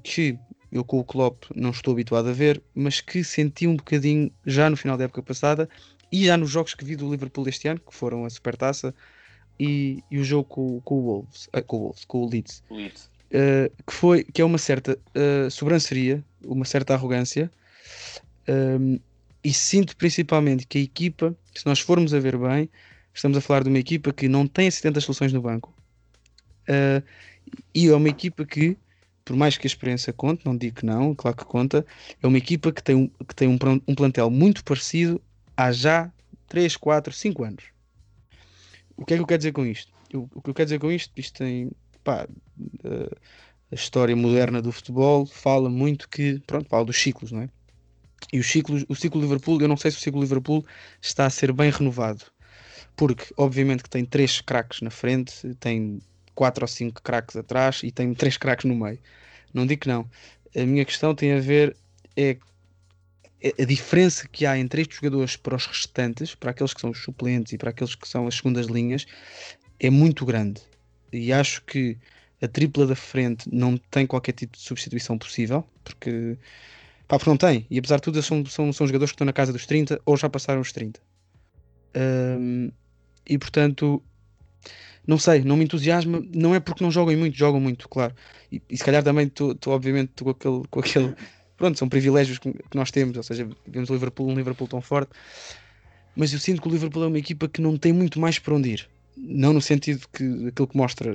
[0.02, 0.36] que
[0.72, 4.68] eu com o Klopp não estou habituado a ver, mas que senti um bocadinho já
[4.68, 5.68] no final da época passada
[6.12, 8.94] e já nos jogos que vi do Liverpool este ano, que foram a Supertaça
[9.58, 12.62] e, e o jogo com, com o Wolves, ah, com o Wolves, com o Leeds,
[12.70, 13.10] Leeds.
[13.32, 17.50] uh, que foi que é uma certa uh, sobranceria, uma certa arrogância,
[18.48, 18.98] um,
[19.44, 22.68] e sinto principalmente que a equipa, se nós formos a ver bem,
[23.14, 25.74] estamos a falar de uma equipa que não tem assim tantas soluções no banco,
[26.68, 27.04] uh,
[27.74, 28.76] e é uma equipa que
[29.22, 31.86] por mais que a experiência conte, não digo que não, claro que conta,
[32.20, 35.22] é uma equipa que tem um, que tem um, um plantel muito parecido
[35.60, 36.10] há já
[36.48, 37.64] 3, 4, 5 anos.
[38.96, 39.92] O que é que eu quero dizer com isto?
[40.12, 41.70] O que eu quero dizer com isto, isto tem,
[42.02, 42.26] pá,
[42.84, 43.16] eh,
[43.70, 47.48] a história moderna do futebol fala muito que, pronto, fala dos ciclos, não é?
[48.32, 50.64] E os ciclos, o ciclo Liverpool, eu não sei se o ciclo Liverpool
[51.00, 52.24] está a ser bem renovado,
[52.96, 56.00] porque obviamente que tem três craques na frente, tem
[56.34, 58.98] quatro ou cinco craques atrás e tem três craques no meio.
[59.54, 60.08] Não digo que não.
[60.56, 61.76] A minha questão tem a ver
[62.16, 62.36] é
[63.58, 66.98] a diferença que há entre estes jogadores para os restantes, para aqueles que são os
[66.98, 69.06] suplentes e para aqueles que são as segundas linhas,
[69.78, 70.60] é muito grande.
[71.12, 71.96] E acho que
[72.42, 76.36] a tripla da frente não tem qualquer tipo de substituição possível, porque,
[77.08, 77.66] pá, porque não tem.
[77.70, 80.16] E apesar de tudo, são, são, são jogadores que estão na casa dos 30 ou
[80.16, 81.00] já passaram os 30.
[81.94, 82.70] Ahm,
[83.26, 84.02] e portanto,
[85.06, 86.22] não sei, não me entusiasma.
[86.34, 88.14] Não é porque não jogam muito, jogam muito, claro.
[88.50, 91.14] E, e se calhar também estou, obviamente, tô com aquele, com aquele.
[91.60, 95.12] Pronto, são privilégios que, nós temos, ou seja, vemos o Liverpool, um Liverpool tão forte.
[96.16, 98.54] Mas eu sinto que o Liverpool é uma equipa que não tem muito mais para
[98.54, 98.88] onde ir.
[99.14, 101.14] Não no sentido que aquilo que mostra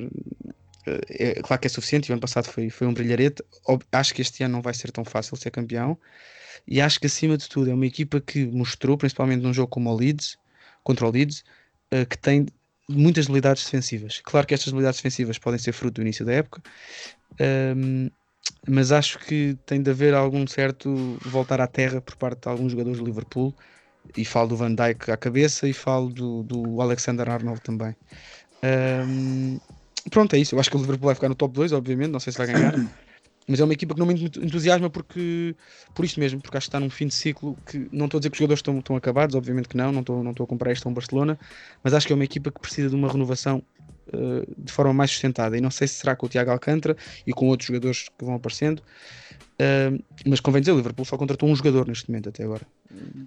[0.86, 2.12] eh, é claro que é suficiente.
[2.12, 3.44] O ano passado foi, foi um brilharete.
[3.92, 5.98] Acho que este ano não vai ser tão fácil ser campeão.
[6.68, 9.90] E acho que acima de tudo é uma equipa que mostrou, principalmente num jogo como
[9.90, 10.38] o Leeds,
[10.84, 11.44] contra o Leeds,
[11.90, 12.46] eh, que tem
[12.88, 14.22] muitas habilidades defensivas.
[14.24, 16.62] Claro que estas habilidades defensivas podem ser fruto do início da época,
[17.40, 18.10] ehm,
[18.68, 22.72] mas acho que tem de haver algum certo voltar à terra por parte de alguns
[22.72, 23.56] jogadores do Liverpool.
[24.16, 27.96] E falo do Van Dijk à cabeça e falo do, do Alexander Arnold também.
[28.64, 29.58] Ehm,
[30.12, 30.56] pronto, é isso.
[30.56, 32.12] Eu acho que o Liverpool vai ficar no top 2, obviamente.
[32.12, 32.74] Não sei se vai ganhar.
[33.48, 35.56] Mas é uma equipa que não me entu- entusiasma porque,
[35.94, 38.22] por isto mesmo, porque acho que está num fim de ciclo que não estou a
[38.22, 40.48] dizer que os jogadores estão, estão acabados, obviamente que não, não estou, não estou a
[40.48, 41.38] comparar isto a um Barcelona,
[41.84, 43.64] mas acho que é uma equipa que precisa de uma renovação
[44.14, 45.58] eh, de forma mais sustentada.
[45.58, 48.36] E não sei se será com o Tiago Alcântara e com outros jogadores que vão
[48.36, 48.82] aparecendo,
[49.60, 49.92] eh,
[50.26, 52.68] mas convém dizer, o Liverpool só contratou um jogador neste momento até agora.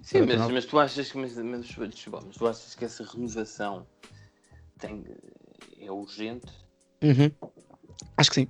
[0.03, 3.85] Sim, Para mas, mas tu achas que mas, mas, mas tu achas que essa renovação
[4.79, 5.03] tem,
[5.79, 6.51] é urgente?
[7.03, 7.31] Uhum.
[8.17, 8.47] Acho que sim.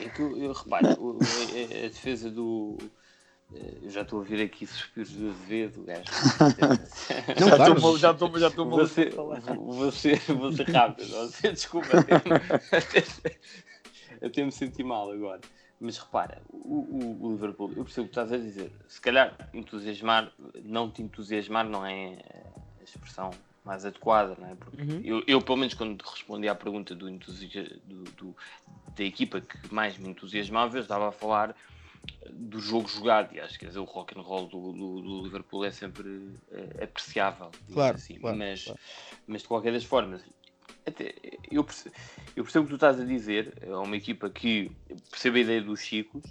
[0.00, 2.90] É que eu, eu reparo, a- a defesa do.
[3.54, 6.10] Eh, Eu já estou a ouvir aqui suspiros do Azevedo, gajo.
[7.40, 11.88] Não, já claro, estou já estou já estou vou ser, vou ser rápido, você, desculpa,
[11.98, 12.14] até,
[12.76, 13.38] até,
[14.26, 15.40] até me senti mal agora.
[15.80, 18.72] Mas repara, o, o- o Liverpool, eu percebo o que estás a dizer.
[18.88, 20.32] Se calhar entusiasmar,
[20.64, 22.18] não te entusiasmar não é
[22.80, 24.54] a expressão mais adequada, não é?
[24.56, 25.00] Porque Uhum.
[25.04, 28.36] eu, eu, pelo menos, quando respondi à pergunta do, entusia- do- do-
[28.96, 31.54] da equipa que mais me entusiasmava, eu estava a falar
[32.30, 35.64] do jogo jogado e acho que dizer, o rock and roll do, do- do Liverpool
[35.64, 36.08] é sempre
[36.50, 38.18] eh, apreciável Claro, assim.
[38.18, 38.80] claro, mas, claro.
[39.26, 40.22] mas de qualquer das formas
[40.86, 41.14] até,
[41.50, 41.94] eu, percebo,
[42.36, 44.70] eu percebo o que tu estás a dizer é uma equipa que
[45.10, 46.24] percebe a ideia dos ciclos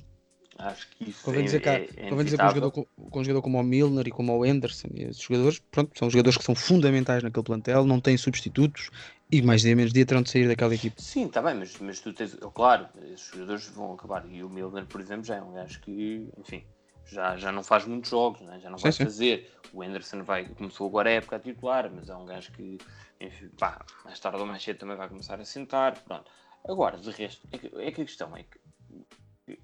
[0.59, 2.85] acho que isso Convém é, dizer, há- é, é convém dizer que um jogador, com,
[2.85, 6.09] com um jogador como o Milner e como o Henderson, e esses jogadores, pronto, são
[6.09, 8.89] jogadores que são fundamentais naquele plantel, não têm substitutos
[9.31, 11.01] e mais dia menos dia terão de sair daquela equipe.
[11.01, 12.35] Sim, está bem, mas, mas tu tens.
[12.53, 14.25] Claro, esses jogadores vão acabar.
[14.29, 16.63] E o Milner, por exemplo, já é um gajo que, enfim,
[17.11, 18.59] já, já não faz muitos jogos, né?
[18.59, 19.03] já não vai sim.
[19.03, 19.51] fazer.
[19.73, 22.77] O Anderson vai, começou agora a época a titular, mas é um gajo que,
[23.19, 26.01] enfim, pá, mais tarde ou mais cedo também vai começar a sentar.
[26.03, 26.31] Pronto.
[26.65, 28.57] Agora, de resto, é que, é que a questão é que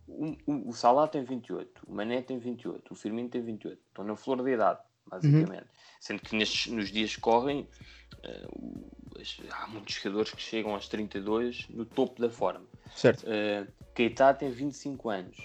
[0.08, 3.80] o, o, o Salah tem 28, o Mané tem 28, o Firmino tem 28.
[3.88, 5.65] Estão na flor da idade, basicamente.
[6.00, 7.67] Sendo que nestes, nos dias que correm,
[9.19, 12.65] as- há muitos jogadores que chegam aos 32 no topo da forma.
[12.96, 13.24] Certo.
[13.26, 15.38] Uh, Keita tem 25 anos.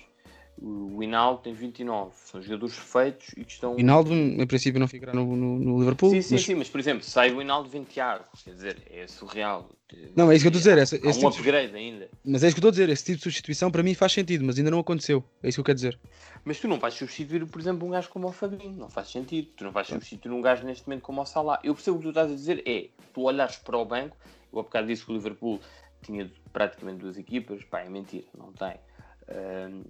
[0.60, 2.10] O Hinaldo tem 29.
[2.24, 3.74] São jogadores feitos e que estão.
[3.76, 6.10] O Hinaldo, em princípio, não ficará no, no, no Liverpool.
[6.10, 8.24] Sim, sim, mas- sim, mas por exemplo, sai o Hinaldo vem Tiago.
[8.44, 9.68] Quer dizer, é surreal.
[10.14, 11.74] Não, é isso que eu estou a dizer, essa- Há esse um tipo de- upgrade
[11.76, 12.08] ainda.
[12.24, 14.12] Mas é isso que eu estou a dizer, esse tipo de substituição para mim faz
[14.12, 15.24] sentido, mas ainda não aconteceu.
[15.42, 15.98] É isso que eu quero dizer.
[16.44, 18.76] Mas tu não vais substituir, por exemplo, um gajo como o Fabinho.
[18.76, 19.48] Não faz sentido.
[19.56, 21.60] Tu não vais substituir um gajo neste momento como o Salah.
[21.62, 22.62] Eu percebo o que tu estás a dizer.
[22.66, 24.16] É, tu olhares para o banco.
[24.52, 25.60] Eu há bocado disse que o Liverpool
[26.02, 27.62] tinha praticamente duas equipas.
[27.64, 28.26] Pá, é mentira.
[28.36, 28.74] Não tem.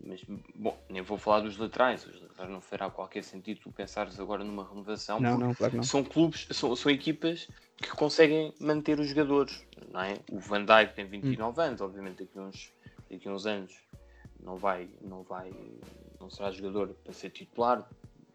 [0.04, 0.24] Mas,
[0.54, 2.04] bom, nem vou falar dos laterais.
[2.06, 5.20] Os laterais não fará qualquer sentido tu pensares agora numa renovação.
[5.20, 5.82] Não, não, claro não.
[5.82, 9.64] São clubes, são, são equipas que conseguem manter os jogadores.
[9.92, 10.14] Não é?
[10.32, 11.80] O Van Dijk tem 29 anos.
[11.80, 12.72] Obviamente daqui a uns,
[13.10, 13.72] daqui a uns anos
[14.42, 15.52] não vai, não vai,
[16.20, 17.88] não será jogador para ser titular,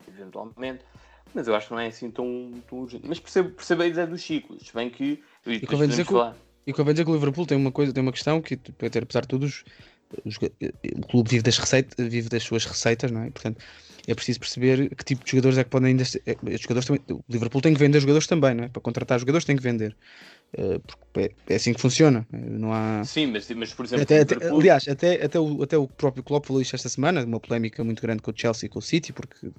[0.08, 0.84] eventualmente,
[1.34, 3.08] mas eu acho que não é assim tão, tão urgente.
[3.08, 6.36] Mas percebo, percebo a ideia dos ciclos, bem que e convém dizer que falar.
[6.66, 9.28] E convém dizer que o Liverpool tem uma coisa, tem uma questão que, apesar de
[9.28, 9.66] tudo, os,
[10.26, 10.52] o, joga-
[10.98, 13.30] o clube vive das, receitas, vive das suas receitas, não é?
[13.32, 13.64] Portanto,
[14.08, 17.02] é preciso perceber que tipo de jogadores é que podem ainda é, estes jogadores também,
[17.10, 18.70] o Liverpool tem que vender jogadores também, não é?
[18.70, 19.96] Para contratar jogadores tem que vender.
[20.56, 22.28] Eh, porque é, é assim que funciona.
[22.32, 23.04] eh, Não há.
[23.04, 25.88] Sim, mas, mas por exemplo, Até, o até- Liverpool- aliás, até, até, o, até o
[25.88, 28.80] próprio Klopp falou isto esta semana, uma polémica muito grande com o Chelsea e com
[28.80, 29.50] o City, porque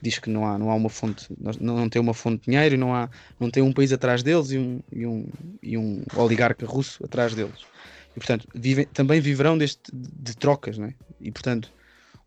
[0.00, 2.74] diz que não há, não há uma fonte, não, não tem uma fonte de dinheiro,
[2.76, 5.26] e não, há, não tem um país atrás deles e um, e um,
[5.62, 7.60] e um oligarca russo atrás deles.
[8.16, 10.94] E portanto, vivem, também viverão deste, de trocas, não é?
[11.20, 11.70] E portanto,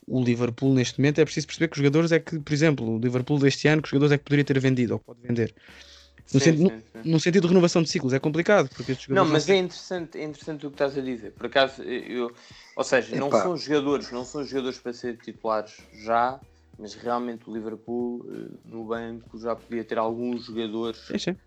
[0.08, 3.00] o Liverpool neste momento é preciso perceber que os jogadores é que, por exemplo, o
[3.00, 5.54] Liverpool deste ano, que os jogadores é que poderia ter vendido ou pode vender.
[6.34, 7.12] No, Sim, sentido, sim, sim.
[7.12, 10.17] no sentido de renovação de ciclos, é complicado, porque estes Não, jogadores mas é interessante,
[10.17, 11.32] é interessante o que estás a dizer.
[11.32, 12.34] Por acaso, eu,
[12.76, 16.41] ou seja, não são jogadores, não são jogadores para ser titulares já,
[16.78, 21.38] mas realmente o Liverpool eh, no banco já podia ter alguns jogadores Sim, sim.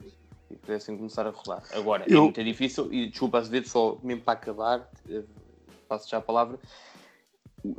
[0.56, 1.62] Que pudessem começar a rodar.
[1.72, 5.24] Agora, é Eu- muito difícil, e desculpa Azevedo, só mesmo para acabar, eh,
[5.88, 6.58] passo já a palavra.
[7.62, 7.70] O,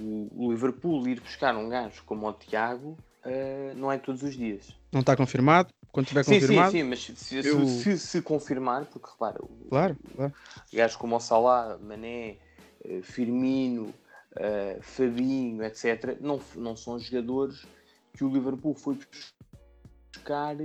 [0.00, 4.34] o- o Liverpool ir buscar um gajo como o Tiago eh, não é todos os
[4.36, 4.74] dias.
[4.92, 5.72] não está confirmado.
[5.92, 9.38] Quando estiver Sim, sim, confirmado, sim, mas se, se- eu- se- se confirmar, porque repara,
[9.68, 10.34] claro, claro.
[10.72, 12.38] gajos como o Salah, Mané,
[12.84, 13.94] eh, Firmino,
[14.36, 17.66] eh, Fabinho, etc., não, não são jogadores
[18.14, 18.96] que o Liverpool foi
[20.14, 20.56] buscar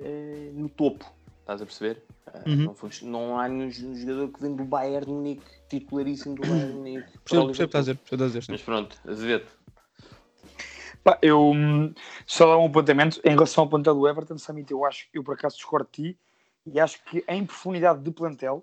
[0.00, 1.04] eh, no topo.
[1.40, 2.02] Estás a perceber?
[2.26, 2.64] Eh, Uhum.
[2.64, 7.08] não, foi- não há nenhum jogador que vem do Bayern Munique, titularíssimo do Bayern Munique.
[7.24, 8.52] Percebo, percebo estás a dizer, percebo estás a dizer.
[8.52, 9.46] Mas pronto, Azevedo.
[11.02, 11.94] Pá, eu hum,
[12.26, 15.34] só dar um apontamento em relação ao plantel do Everton, Samit, eu acho, eu por
[15.34, 16.18] acaso discordo de ti
[16.66, 18.62] e acho que em profundidade de plantel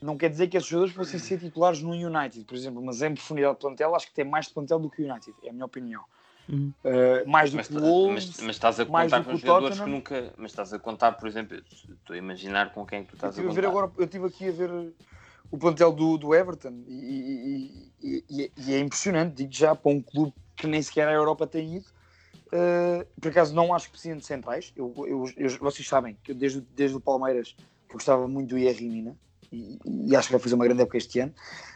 [0.00, 3.14] não quer dizer que esses jogadores fossem ser titulares no United, por exemplo, mas em
[3.14, 5.52] profundidade de plantel acho que tem mais de plantel do que o United, é a
[5.52, 6.02] minha opinião.
[6.48, 6.72] Uhum.
[6.84, 9.80] Uh, mais do Mas, que o mas, Wolves, mas estás a mais contar com jogadores
[9.80, 10.34] que nunca.
[10.36, 13.16] Mas estás a contar, por exemplo, estou a imaginar com quem é que tu Eu
[13.16, 13.54] estás a contar.
[13.60, 14.92] ver agora, eu estive aqui a ver
[15.50, 19.92] o plantel do, do Everton e, e- e- e- e é impressionante, digo já, para
[19.92, 21.86] um clube que nem sequer a Europa tem ido.
[22.52, 24.72] Uh, por acaso não acho que precisam de centrais.
[24.76, 27.56] Eu, eu- eu- vocês sabem que eu desde, desde o Palmeiras
[27.88, 29.16] que eu gostava muito do IR Rimina
[29.50, 31.32] e, e acho que vai fazer uma grande época este ano.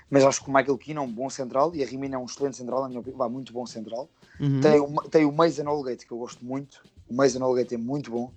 [0.08, 2.26] Mas acho que o Michael Keane é um bom central e a Rimina é um
[2.26, 4.08] excelente central, na minha opinião, muito bom central.
[4.38, 4.60] Uhum.
[4.60, 6.82] Tem, o, tem o Mason Holgate, que eu gosto muito.
[7.08, 8.32] O Mason Holgate é muito bom.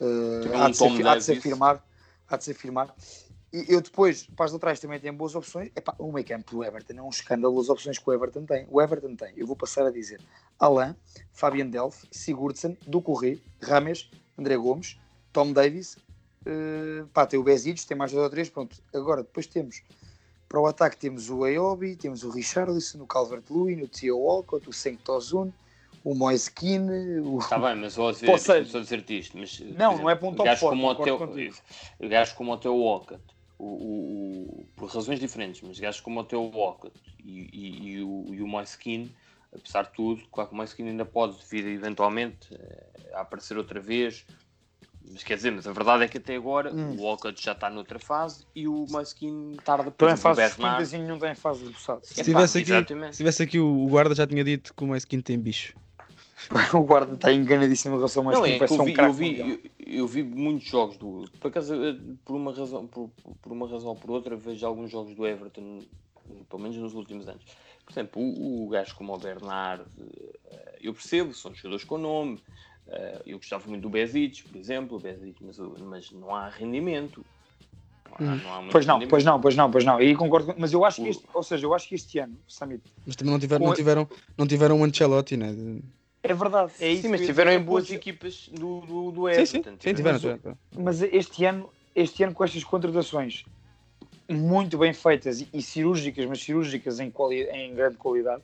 [0.00, 1.84] Uh, há, um de se, Tom afi- há de se afirmar.
[2.28, 2.94] Há de se afirmar.
[3.52, 5.70] E eu depois, para as laterais também tem boas opções.
[5.76, 8.66] Epá, o meio campo do Everton é um escândalo as opções que o Everton tem.
[8.70, 10.20] O Everton tem, eu vou passar a dizer,
[10.58, 10.96] Alain,
[11.32, 14.98] Fabian Delph, Sigurdsson, Ducorré, Rames, André Gomes,
[15.32, 15.98] Tom Davis,
[16.46, 18.82] uh, pá, tem o Bezides, tem mais dois ou três, pronto.
[18.94, 19.82] Agora, depois temos,
[20.52, 24.72] para o ataque temos o Ayobi, temos o Richarlison, o Calvert-Lewin, o Theo Walcott, o
[24.72, 25.50] Senk Tozun,
[26.04, 27.38] o Moise Keane, o...
[27.38, 29.38] Está bem, mas ó, Ou Azevedo, seja, só dizer-te isto.
[29.38, 31.56] Mas, Não, não é para um top gajos forte, como o concordo teu, contigo.
[32.10, 33.22] gajos como o teu Walcott,
[33.58, 38.26] o, o- por razões diferentes, mas gajos como o teu Walcott e, e, e o,
[38.34, 39.10] e o Moise Keane,
[39.56, 43.56] apesar de tudo, claro que o Moise Keane ainda pode vir eventualmente eh, a aparecer
[43.56, 44.26] outra vez.
[45.10, 46.96] Mas quer dizer, mas a verdade é que até agora Hum.
[46.96, 48.86] o Walcott já está noutra fase e o
[49.18, 52.00] Keane tarda exemplo, o fase de Bernard- quintazinho, não está em fase de buçado.
[52.04, 55.04] Se Epá, tivesse aqui, se tivesse aqui o guarda já tinha dito que o mais
[55.04, 55.74] quinto tem bicho.
[56.74, 58.82] o guarda está enganadíssimo em relação a mais Não, Keane, é vai que ser eu
[58.82, 61.24] um vi, craque eu, vi, eu, eu vi muitos jogos do.
[61.40, 63.10] Por acaso, eh, por uma razão, por,
[63.40, 65.80] por uma razão ou por outra, vejo alguns jogos do Everton,
[66.48, 67.42] pelo menos nos últimos anos.
[67.84, 72.40] Por exemplo, o, o gajo como o Bernard, eh, eu percebo, são jogadores com nome.
[72.88, 77.24] Eh, Eu gostava muito do Bezic, por exemplo, Bezic, mas, mas não há rendimento.
[78.20, 79.10] Não há, não há Pois não, rendimento.
[79.10, 80.00] pois não, pois não, pois não.
[80.00, 82.82] E concordo, mas eu acho que este, ou seja, eu acho que este ano, Samit,
[83.06, 85.54] Mas também não tiveram, não tiveram, não tiveram um Ancelotti, né?
[86.22, 87.02] É verdade, é isso.
[87.02, 89.70] Sim, mas tiveram em boas equipas do, do, do Sim, Everton.
[89.72, 90.20] sim, sim, tiveram.
[90.20, 91.00] mas.
[91.00, 93.44] Mas este ano, este ano com estas contratações
[94.30, 98.42] muito bem feitas e, e cirúrgicas, mas cirúrgicas em, quali, em grande qualidade,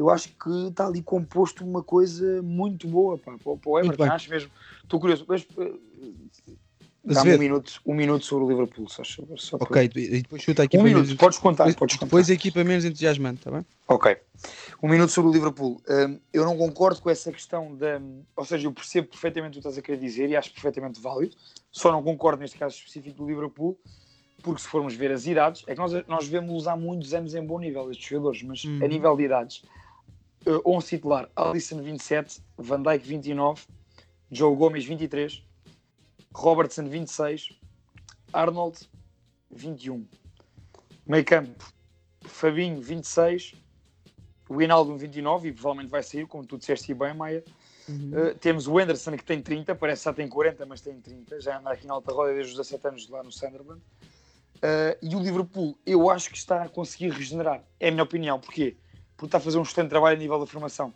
[0.00, 3.78] eu acho que está ali composto uma coisa muito boa pá, para, o- para o
[3.78, 4.04] Everton.
[4.04, 4.50] Acho mesmo.
[4.82, 5.24] Estou curioso.
[5.28, 5.72] Mas, eh,
[7.02, 10.62] Dá-me um minuto, um minuto sobre o Liverpool, só, só para- Ok, e depois chuta
[10.64, 12.06] aqui Um minuto, menos- podes contar, depois, podes contar.
[12.06, 13.64] depois a equipa menos entusiasmante, está bem?
[13.88, 14.16] Ok.
[14.82, 15.80] Um minuto sobre o Liverpool.
[15.88, 18.00] Hum, eu não concordo com essa questão da.
[18.36, 21.34] Ou seja, eu percebo perfeitamente o que estás a querer dizer e acho perfeitamente válido.
[21.72, 23.78] Só não concordo neste caso específico do Liverpool,
[24.42, 27.44] porque se formos ver as idades, é que nós, nós vemos há muitos anos em
[27.44, 28.80] bom nível estes jogadores, mas Uhum.
[28.84, 29.62] a nível de idades,
[30.46, 33.66] uh, 11 titular, Alisson 27, Van Dijk 29,
[34.30, 35.42] Joe Gomes 23,
[36.34, 37.58] Robertson 26,
[38.32, 38.88] Arnold
[39.50, 40.06] 21.
[41.06, 41.72] Meio campo,
[42.22, 43.54] Fabinho 26,
[44.48, 47.44] o Hinaldo 29 e provavelmente vai sair, como tu disseste bem, Maia.
[47.88, 51.40] Uh, temos o Anderson que tem 30, parece que já tem 40, mas tem 30,
[51.40, 53.80] já anda aqui na alta roda desde os 17 anos lá no Sunderland.
[54.56, 57.64] Uh, e o Liverpool, eu acho que está a conseguir regenerar.
[57.80, 58.38] É a minha opinião.
[58.38, 58.76] Porquê?
[59.20, 60.94] Porque está a fazer um excelente trabalho a nível da formação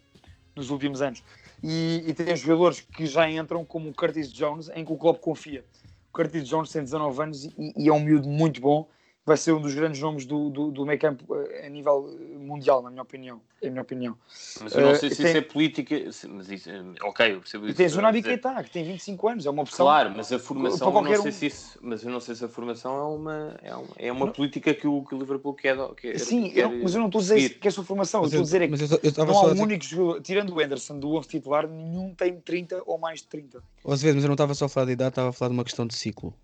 [0.56, 1.22] nos últimos anos.
[1.62, 5.18] E, e tem jogadores que já entram como o Curtis Jones, em que o clube
[5.18, 5.62] confia.
[6.08, 8.88] O Curtis Jones tem 19 anos e, e é um miúdo muito bom
[9.26, 12.38] vai ser um dos grandes nomes do, do, do meio campo eh, a nível eh,
[12.38, 13.40] mundial, na minha opinião.
[13.62, 14.16] É a minha opinião.
[14.60, 15.26] Mas eu não sei uh, se tem...
[15.26, 15.94] isso é política.
[16.28, 16.70] Mas isso,
[17.02, 17.72] ok, eu percebo isso.
[17.72, 19.86] E tens o Nabi Keita, que tem 25 anos, é uma opção.
[19.86, 21.32] Claro, mas a formação, eu não sei um...
[21.32, 24.26] se isso, mas eu não sei se a formação é uma, é uma, é uma
[24.30, 25.76] política que o, que o Liverpool quer.
[25.94, 28.20] quer Sim, quer, eu, mas eu não estou a dizer que é a sua formação,
[28.22, 30.60] eu estou a dizer é que eu, eu não há um único jogador, tirando o
[30.60, 33.62] Anderson do 11 titular, nenhum tem 30 ou mais de 30.
[33.86, 35.54] Às vezes, mas eu não estava só a falar de idade, estava a falar de
[35.54, 36.34] uma questão de ciclo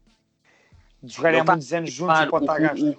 [1.02, 2.98] de jogarem há muitos anos juntos e pode estar a gasto.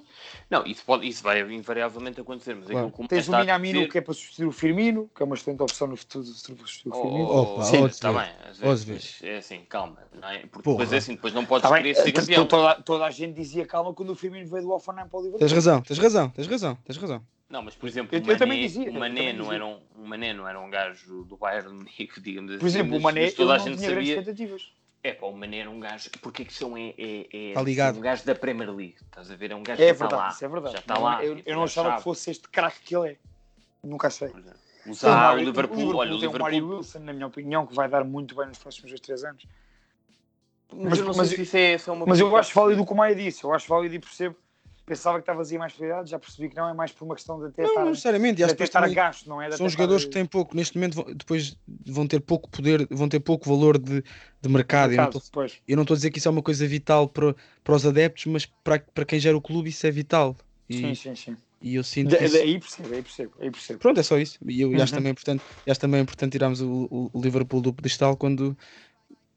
[0.50, 2.56] Não, isso, pode, isso vai invariavelmente acontecer.
[2.56, 2.92] Mas claro.
[3.08, 3.92] Tens o Minamino dizer...
[3.92, 6.92] que é para substituir o Firmino, que é uma excelente opção no futuro de substituir
[6.92, 7.26] o Firmino.
[7.26, 8.30] Oh, oh, Sim, está bem.
[8.50, 9.98] Às vezes, é assim, calma.
[10.14, 10.40] Não é?
[10.40, 10.78] Porque Porra.
[10.80, 12.46] depois é assim, depois não podes tá querer ser campeão.
[12.46, 15.40] Toda, toda, a gente dizia calma quando o Firmino veio do Alfanam para o Liverpool.
[15.40, 17.24] Tens razão, tens razão, tens razão, tens razão.
[17.50, 19.78] Não, mas por exemplo, eu, o Mané, eu também dizia, o Mané não era um,
[19.98, 22.60] o Mané não era um gajo do Bayern Munique, digamos assim.
[22.60, 24.24] Por exemplo, o Mané toda a gente sabia.
[25.04, 26.10] É pá, o Mané era um gajo.
[26.22, 27.98] Porque que são é, é, é está ligado.
[27.98, 28.98] um gajo da Premier League.
[29.02, 29.52] Estás a ver?
[29.52, 30.30] É um gajo é que verdade, está lá.
[30.30, 30.74] Isso é verdade.
[30.74, 31.26] Já está lá.
[31.26, 33.18] Eu, eu não achava que fosse este craque que ele é.
[33.84, 34.32] Nunca achei.
[34.86, 36.40] Usar o Liverpool, o Liverpool olha, o tem Liverpool.
[36.40, 39.24] o Mario Wilson, na minha opinião, que vai dar muito bem nos próximos 2, 3
[39.26, 39.46] anos.
[40.74, 42.82] Mas, mas eu não sei se isso é, se é uma Mas eu acho válido
[42.82, 43.44] o que o Maia disse.
[43.44, 44.36] Eu acho válido e percebo
[44.92, 47.40] pensava que estava a mais prioridade, já percebi que não, é mais por uma questão
[47.40, 49.48] de até não, estar, não necessariamente, de estar a gasto, não é?
[49.48, 50.10] De são jogadores estar...
[50.10, 54.04] que têm pouco, neste momento depois vão ter pouco poder, vão ter pouco valor de,
[54.42, 54.90] de mercado.
[54.90, 57.34] mercado eu, não eu, não estou a dizer que isso é uma coisa vital para,
[57.64, 60.36] para os adeptos, mas para, para quem gera o clube isso é vital.
[60.70, 61.38] E, sim, sim, sim.
[61.62, 62.36] E eu sinto de, isso...
[62.36, 63.80] Aí percebo, aí percebo, aí percebo.
[63.80, 64.38] Pronto, é só isso.
[64.46, 64.82] E eu uhum.
[64.82, 68.58] acho, também importante, acho também importante tirarmos o, o Liverpool do pedestal quando,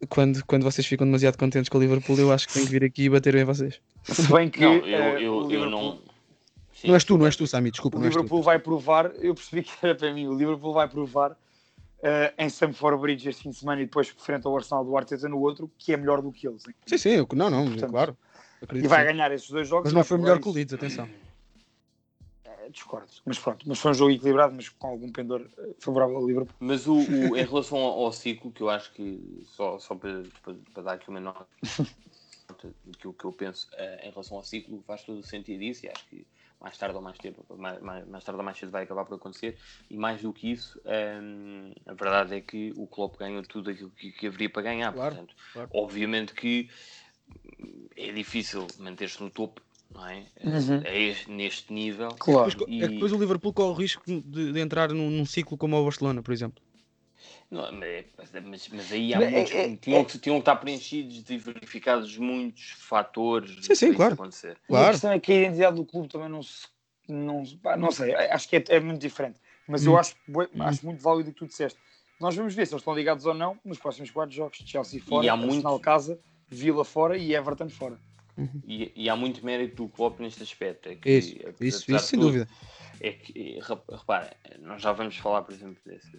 [0.09, 2.83] quando, quando vocês ficam demasiado contentes com o Liverpool, eu acho que tenho que vir
[2.83, 3.81] aqui e bater em vocês.
[4.05, 5.99] Se bem que não, eu, eu, eu não
[6.75, 6.89] Sim.
[6.89, 7.99] Não és tu, não és tu, Sami, desculpa.
[7.99, 11.37] O Liverpool vai provar, eu percebi que era para mim, o Liverpool vai provar uh,
[12.37, 15.41] em Stamford Bridge este fim de semana e depois frente ao Arsenal do Arteta no
[15.41, 16.67] outro, que é melhor do que eles.
[16.67, 16.75] Hein?
[16.87, 18.17] Sim, sim, eu, não, não, Portanto, claro.
[18.73, 19.85] E vai ganhar esses dois jogos.
[19.85, 21.09] Mas não foi melhor que o Leeds, atenção.
[22.45, 26.17] É, discordo, mas pronto, mas foi um jogo equilibrado, mas com algum pendor eh, favorável
[26.17, 26.55] ao Liverpool.
[26.59, 30.23] Mas o, o em relação ao, ao, ciclo, que eu acho que só, só para,
[30.43, 31.47] para, para dar aqui uma nota
[33.03, 35.89] do que eu penso uh, em relação ao ciclo, faz todo o sentido isso e
[35.89, 36.27] acho que
[36.61, 39.59] mais tarde ou mais cedo, mais, mais, tarde ou mais cedo vai acabar por acontecer.
[39.91, 40.81] E mais do que isso,
[41.21, 44.93] hum, a verdade é que o Klopp ganhou tudo aquilo que, que haveria para ganhar.
[44.93, 45.71] Claro, Portanto, claro.
[45.75, 46.71] obviamente que
[47.97, 49.61] é difícil manter-se no topo.
[49.91, 50.27] Não é?
[50.43, 50.83] Uhum.
[50.85, 52.09] é neste nível.
[52.19, 52.65] Claro.
[52.67, 52.83] E...
[52.83, 55.77] É que depois o Liverpool corre o risco de, de entrar num, num ciclo como
[55.77, 56.64] o Barcelona, por exemplo.
[57.51, 61.39] Não, mas, mas, aí há mas, muitos, é, tinham, é, tinham que estar preenchidos e
[61.39, 64.15] verificados muitos fatores sim, sim, claro.
[64.15, 64.57] acontecer.
[64.67, 64.87] Claro.
[64.87, 66.67] a questão é que a identidade do clube também não se.
[67.07, 67.45] Não,
[67.79, 69.39] não sei, acho que é, é muito diferente.
[69.69, 69.91] Mas hum.
[69.91, 70.17] eu acho,
[70.61, 71.79] acho muito válido o que tu disseste.
[72.21, 74.59] Nós vamos ver se eles estão ligados ou não nos próximos quatro jogos.
[74.65, 75.85] Chelsea fora, e há Arsenal muito...
[75.85, 77.99] casa, Vila fora e Everton fora.
[78.37, 78.63] Uhum.
[78.67, 80.89] E, e, há muito mérito do Klopp neste aspecto.
[80.89, 82.49] É que, isso, isso, isso sem dúvida.
[83.01, 86.17] É que, repara, nós já vamos falar, por exemplo, desse,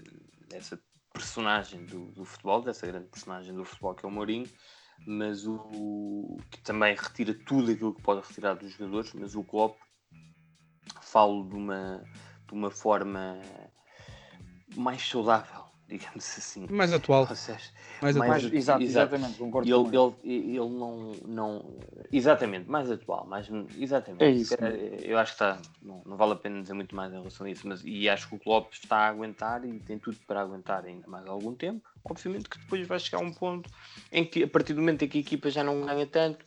[0.49, 0.79] dessa
[1.15, 4.49] personagem do, do, futebol, dessa grande personagem do futebol que é o Mourinho,
[5.07, 9.77] mas o que também retira tudo aquilo que pode retirar dos jogadores, mas o Klopp
[11.01, 12.03] falo de uma,
[12.47, 13.39] de uma forma
[14.75, 16.67] mais saudável digamos assim.
[16.69, 17.27] Mais atual.
[17.35, 17.59] Seja,
[18.01, 18.57] mais, mais atual.
[18.57, 21.77] Exato, exatamente, concordo ele, ele, ele não, não.
[22.11, 23.25] Exatamente, mais atual.
[23.27, 24.23] Mais, exatamente.
[24.23, 24.55] É isso.
[25.03, 25.59] Eu acho que está.
[25.81, 28.27] Não, não, vale a pena dizer muito mais em relação a isso, mas e acho
[28.27, 31.87] que o Klopp está a aguentar e tem tudo para aguentar ainda mais algum tempo.
[32.03, 33.69] Obviamente que depois vai chegar a um ponto
[34.11, 36.45] em que, a partir do momento em que a equipa já não ganha tanto,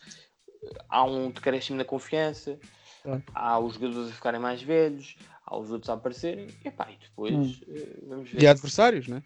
[0.88, 2.58] há um decréscimo na confiança,
[3.02, 3.22] claro.
[3.34, 5.16] há os jogadores a ficarem mais velhos,
[5.50, 7.54] aos outros a aparecerem, e, pá, e depois hum.
[7.68, 8.42] Eh, vamos ver.
[8.42, 9.22] E adversários, né?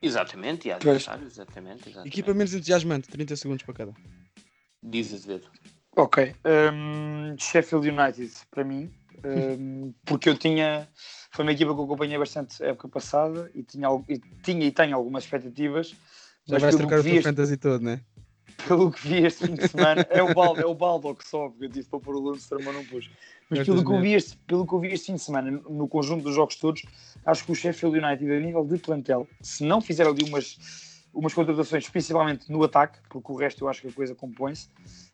[0.00, 2.08] Exatamente, e adversários, exatamente, exatamente.
[2.08, 3.94] Equipa menos entusiasmante, 30 segundos para cada.
[4.82, 5.50] Diz Azevedo.
[5.96, 6.34] Ok.
[6.44, 8.90] Um, Sheffield United, para mim,
[9.24, 10.88] um, porque eu tinha.
[11.30, 14.70] Foi uma equipa que eu acompanhei bastante a época passada e tinha, e tinha e
[14.70, 15.94] tenho algumas expectativas.
[16.46, 18.00] Já vais trocar o teu fantasy todo, né?
[18.66, 21.66] Pelo que vi este fim de semana, é o balde, é o baldo que sobe,
[21.66, 23.10] eu disse para pôr o Lundstrom, mas não pus.
[23.48, 25.86] Mas pelo que, eu vi este, pelo que eu vi este fim de semana, no
[25.86, 26.82] conjunto dos jogos todos,
[27.24, 31.32] acho que o Sheffield United, a nível de plantel, se não fizer ali umas, umas
[31.32, 34.68] contratações, principalmente no ataque, porque o resto eu acho que a coisa compõe-se,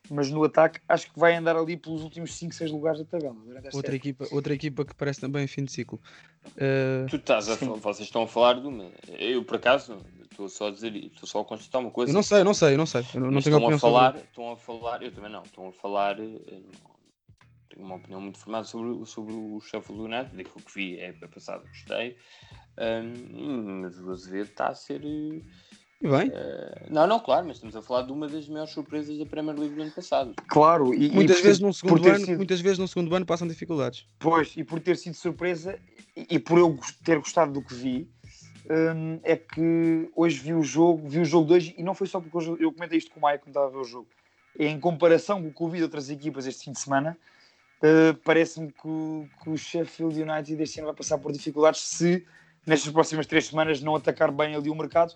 [0.09, 3.35] mas no ataque acho que vai andar ali pelos últimos 5, 6 lugares da tabela.
[3.71, 5.99] Outra equipa, outra equipa que parece também fim de ciclo.
[6.55, 7.07] Uh...
[7.09, 8.89] Tu estás a, vocês estão a falar de uma.
[9.19, 9.97] Eu, por acaso,
[10.33, 12.11] estou só a dizer, estou só a constatar uma coisa.
[12.11, 13.01] Eu não sei, eu não sei, eu não sei.
[13.13, 16.19] Eu não, tenho estão a falar, estão a falar, eu também não, estão a falar.
[16.19, 16.61] Eh,
[17.69, 21.09] tenho uma opinião muito formada sobre, o- sobre o Sheffield United, daquilo que vi é
[21.09, 22.17] época passada, gostei.
[22.77, 25.01] Ahm, mas o Azevedo está a ser.
[25.05, 25.41] eh,
[26.01, 29.17] E bem, eh, não, não, claro, mas estamos a falar de uma das maiores surpresas
[29.17, 30.35] da Premier League do ano passado.
[30.49, 33.15] Claro, e, e muitas por vezes ter- por segundo ano, sido- muitas vezes num segundo
[33.15, 34.05] ano passam dificuldades.
[34.19, 35.79] Pois, e por ter sido surpresa
[36.15, 38.09] e, e por eu ter gostado do que vi,
[38.69, 42.07] hum, é que hoje vi o jogo, vi o jogo de hoje e não foi
[42.07, 44.07] só porque eu comentei isto com o Maia quando estava a ver o jogo.
[44.57, 47.17] É em comparação com o que eu vi de outras equipas este fim de semana,
[47.83, 52.25] uh, parece-me que, o- que o Sheffield United este ano vai passar por dificuldades se
[52.65, 55.13] nestas próximas três semanas não atacar bem ali o mercado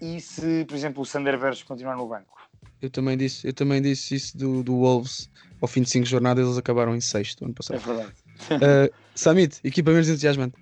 [0.00, 2.38] e se, por exemplo, o Sander Veres continuar no banco.
[2.80, 5.28] Eu também disse, eu também disse isso do, do Wolves.
[5.60, 7.78] Ao fim de 5 jornadas, eles acabaram em sexto ano É passado.
[7.80, 8.12] verdade.
[8.52, 10.54] Uh, Samit, equipa menos entusiasmante.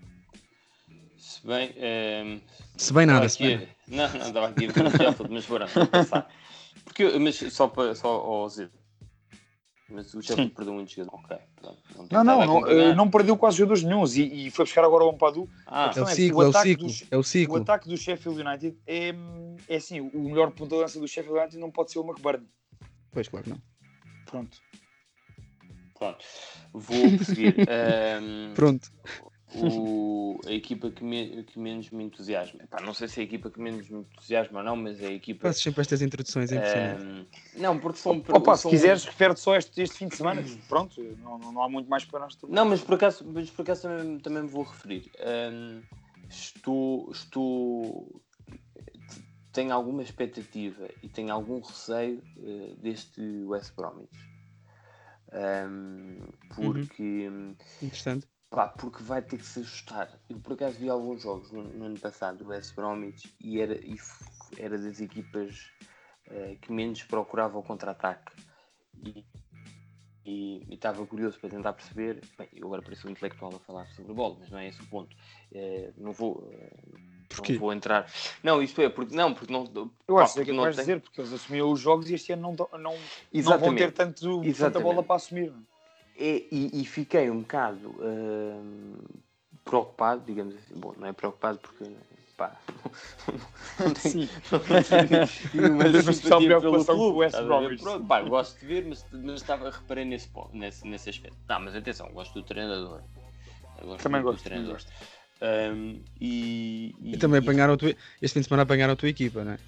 [1.49, 1.73] Se bem.
[1.77, 2.41] ehm,
[2.77, 3.55] Se bem nada, se bem.
[3.57, 6.31] a- Não, não, estava aqui a ver o Sheffield, mas bora, vou passar.
[6.85, 7.95] Porque, mas só para.
[7.95, 8.69] Só ao Zé.
[9.91, 11.19] Mas o Sheffield perdeu muito jogador.
[11.25, 11.79] Ok, pronto.
[12.13, 12.91] Não, não, não, comparar.
[12.91, 15.49] uh, não perdeu quase jogadores nenhums e, e foi buscar agora o Ampadu.
[15.67, 17.57] Ah, É o é que ciclo, o é o ciclo, dos- é o O ciclo.
[17.57, 19.15] ataque do Sheffield United é,
[19.67, 22.45] é assim, o melhor ponto de lança do Sheffield United não pode ser o McBurn.
[23.11, 23.63] Pois, claro que não.
[24.27, 24.59] Pronto.
[25.99, 26.23] pronto.
[26.75, 27.55] Vou prosseguir.
[27.67, 28.91] Ehm, Pronto.
[29.55, 32.63] O, a equipa que, me- que menos me entusiasma.
[32.63, 35.07] Epá, não sei se é a equipa que menos me entusiasma ou não, mas é
[35.09, 35.43] a equipa.
[35.49, 37.29] Fazes sempre estas introduções, é impressionante.
[37.55, 38.23] não, porque são.
[38.33, 40.45] Opa, se são- quiseres, refere-te só este, este fim de semana.
[40.69, 42.37] Pronto, não, não, não há muito mais para nós.
[42.49, 45.11] Não, mas por acaso, mas por acaso também, também me vou referir.
[45.21, 45.83] Ahm,
[46.29, 48.23] estou, estou.
[49.53, 54.15] Tenho alguma expectativa e tenho algum receio eh, deste West Bromwich.
[55.33, 56.21] Ahm,
[56.55, 57.29] porque,
[57.83, 58.27] Interessante.
[58.51, 60.09] Pá, porque vai ter que se ajustar.
[60.29, 63.75] Eu por acaso vi alguns jogos no, no ano passado do West Bromwich e era,
[63.75, 63.97] e
[64.57, 65.71] era das equipas
[66.31, 68.33] eh, que menos procurava o contra-ataque.
[69.05, 69.25] E,
[70.25, 72.21] e e estava curioso para tentar perceber.
[72.37, 74.87] Bem, eu agora pareço um intelectual a falar sobre bola, mas não é esse o
[74.87, 75.17] ponto.
[75.53, 76.49] Eh, não vou.
[76.53, 76.77] eh,
[77.29, 77.53] Porquê?
[77.55, 78.11] Não vou entrar.
[78.43, 79.65] Não, isto é, porque não, porque não.
[80.07, 81.79] Eu pá, acho que é porque que não vais tem- dizer, porque eles assumiram os
[81.81, 82.95] jogos e este ano não, não,
[83.53, 85.53] não vão ter tanto, tanta bola para assumir.
[86.19, 88.97] E, e fiquei um bocado hum,
[89.65, 90.75] preocupado, digamos assim.
[90.75, 91.85] Bom, não é preocupado porque.
[92.37, 92.57] Pá,
[93.81, 94.29] não tenho, Sim.
[94.53, 97.41] não tenho nenhuma simpatia pelo preocupação com o clube, West?
[97.41, 97.83] Bromwich.
[97.83, 101.37] Pronto, pá, gosto de ver, mas, mas estava, reparei nesse, ponto, nesse, nesse aspecto.
[101.49, 103.01] Não, mas atenção, gosto do treinador.
[103.83, 104.79] Gosto Também gosto, do treinador.
[105.41, 107.77] Hum, e, e, E também e apanharam
[108.23, 109.59] este fim de semana apanharam a tua equipa, não é?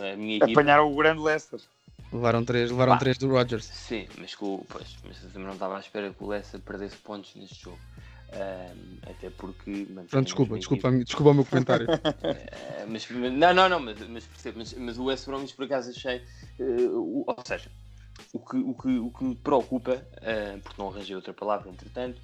[0.00, 0.60] a minha equipa.
[0.60, 1.60] Apanharam o grande Leicester.
[2.12, 2.98] Levaram três, levaram Pá.
[2.98, 3.64] três do Rodgers.
[3.66, 7.34] Sim, mas, com, pois, mas também não estava à espera que o Leicester perdesse pontos
[7.36, 7.78] neste jogo.
[8.32, 9.86] Ahm, até porque.
[10.08, 11.86] Pronto, desculpa, desculpa, desculpa o meu comentário.
[12.22, 14.58] Ah, mas, não, não, não, mas, mas percebo.
[14.58, 16.22] Mas, mas o West Bromwich por acaso achei.
[16.58, 17.70] eh, o- ou seja,
[18.32, 22.20] o que, o que, o que me preocupa, ah, porque não arranjei outra palavra entretanto,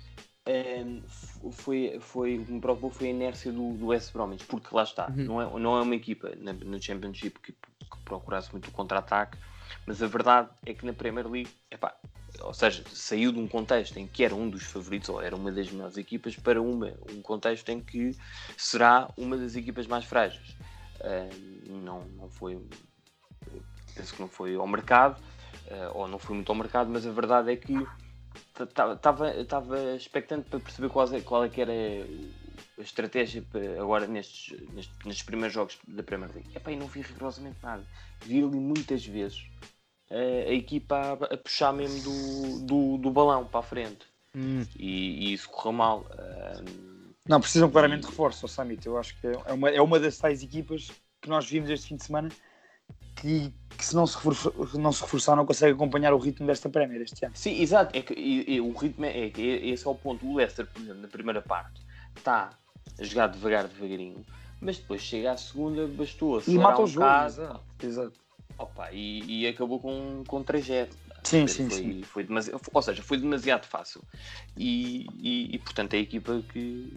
[0.47, 4.69] f- foi, foi, o que me preocupou foi a inércia do, do West Bromwich, porque
[4.75, 5.25] lá está, Uhum.
[5.25, 9.37] não, é, não é uma equipa na- no Championship que, que procurasse muito o contra-ataque,
[9.85, 11.97] mas a verdade é que na Premier League, epá,
[12.41, 15.51] ou seja, saiu de um contexto em que era um dos favoritos, ou era uma
[15.51, 18.17] das melhores equipas, para uma, um contexto em que
[18.57, 20.57] será uma das equipas mais frágeis.
[21.01, 21.29] Ah,
[21.69, 22.61] não, não foi,
[23.95, 25.21] penso que não foi ao mercado,
[25.71, 27.87] ah, ou não foi muito ao mercado, mas a verdade é que
[28.59, 31.73] estava expectante para perceber qual é, qual é que era
[32.83, 33.45] estratégia
[33.81, 36.49] agora nestes, nestes, nestes primeiros jogos da Premier League.
[36.55, 37.83] Epá, e não vi rigorosamente nada.
[38.25, 39.45] Vi ali muitas vezes
[40.11, 40.15] a,
[40.51, 44.07] a equipa a, a puxar mesmo do, do, do balão para a frente.
[44.35, 46.07] Hum, E, e isso correu mal.
[46.13, 46.63] Ah,
[47.27, 48.87] Não, precisam claramente de reforço, o Summit.
[48.87, 50.91] Eu acho que é uma, é uma das tais equipas
[51.23, 52.29] que nós vimos este fim de semana
[53.17, 56.69] que, que se não se, reforçar, não se reforçar não consegue acompanhar o ritmo desta
[56.69, 57.35] Premier este ano.
[57.35, 57.97] Sim, exato.
[57.97, 60.27] É que, e- e o ritmo é, é que esse é o ponto.
[60.27, 61.81] O Leicester, por exemplo, na primeira parte,
[62.15, 62.51] está
[62.99, 64.25] a jogar devagar, devagarinho,
[64.61, 67.07] mas depois chega à segunda, bastou E acelerar mata um o jogo.
[67.07, 67.65] Exato.
[67.83, 68.13] exato.
[68.59, 70.89] opa, e, e acabou com, com 3-0.
[71.25, 72.03] Sim, sim, foi, sim.
[72.03, 74.03] Foi demasiado, ou seja, foi demasiado fácil.
[74.57, 76.93] E, e, e, portanto é a equipa que,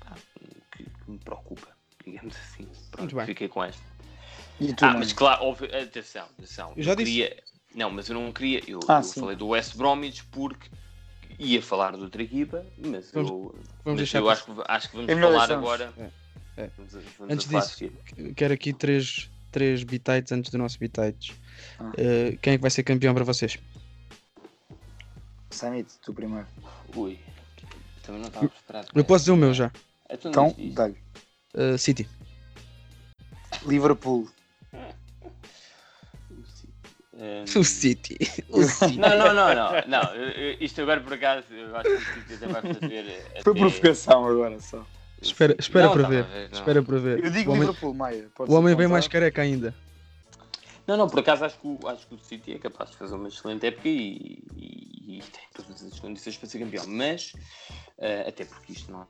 [0.00, 0.14] pá,
[0.72, 1.68] que, que me preocupa,
[2.04, 2.64] digamos assim.
[2.90, 3.26] Pronto, Muito bem.
[3.26, 3.82] fiquei com esta.
[4.58, 6.72] E tu, Ah, mas claro, óbvio, atenção, atenção.
[6.76, 7.12] Eu já disse.
[7.12, 7.42] queria-
[7.74, 8.62] Não, mas eu não queria.
[8.66, 10.68] Eu, Ah, eu falei do West Bromwich porque
[11.38, 14.96] ia falar de outra equipa, mas Vamos- eu, vamos mas eu acho, que, acho que
[14.96, 15.92] vamos É falar agora.
[15.98, 16.70] É, é.
[16.76, 18.34] Vamos vamos Antes disso, seguir.
[18.34, 21.36] quero aqui três, três bitites antes do nosso bitites.
[21.78, 21.84] Ah.
[21.90, 23.58] Uh, quem é que vai ser campeão para vocês?
[25.50, 26.46] Summit, tu primeiro.
[26.94, 27.18] Ui,
[28.02, 28.88] também não estava preparado.
[28.94, 29.70] Eu posso dizer o meu já.
[30.10, 30.96] Então, Então, dá-lhe.
[31.54, 32.08] Uh, City.
[33.66, 34.28] Liverpool.
[37.18, 38.16] Um, O City.
[38.50, 38.98] O City.
[38.98, 40.02] Não, não, não, não, não.
[40.60, 43.04] Isto agora por acaso, eu acho que o City até vai fazer.
[43.42, 44.84] Foi até- provocação agora só.
[45.22, 46.26] Espera, espera Não, para tá, ver.
[46.52, 47.24] Espera para ver.
[47.24, 48.28] Eu digo o homem, Liverpool, Maia.
[48.38, 49.74] o homem vem mais careca ainda.
[50.86, 53.14] Não, não, por acaso acho que, o, acho que o City é capaz de fazer
[53.14, 56.84] uma excelente época e, e- e tem todas as condições para ser campeão.
[56.86, 57.32] Mas,
[57.98, 59.06] eh, até porque isto não é.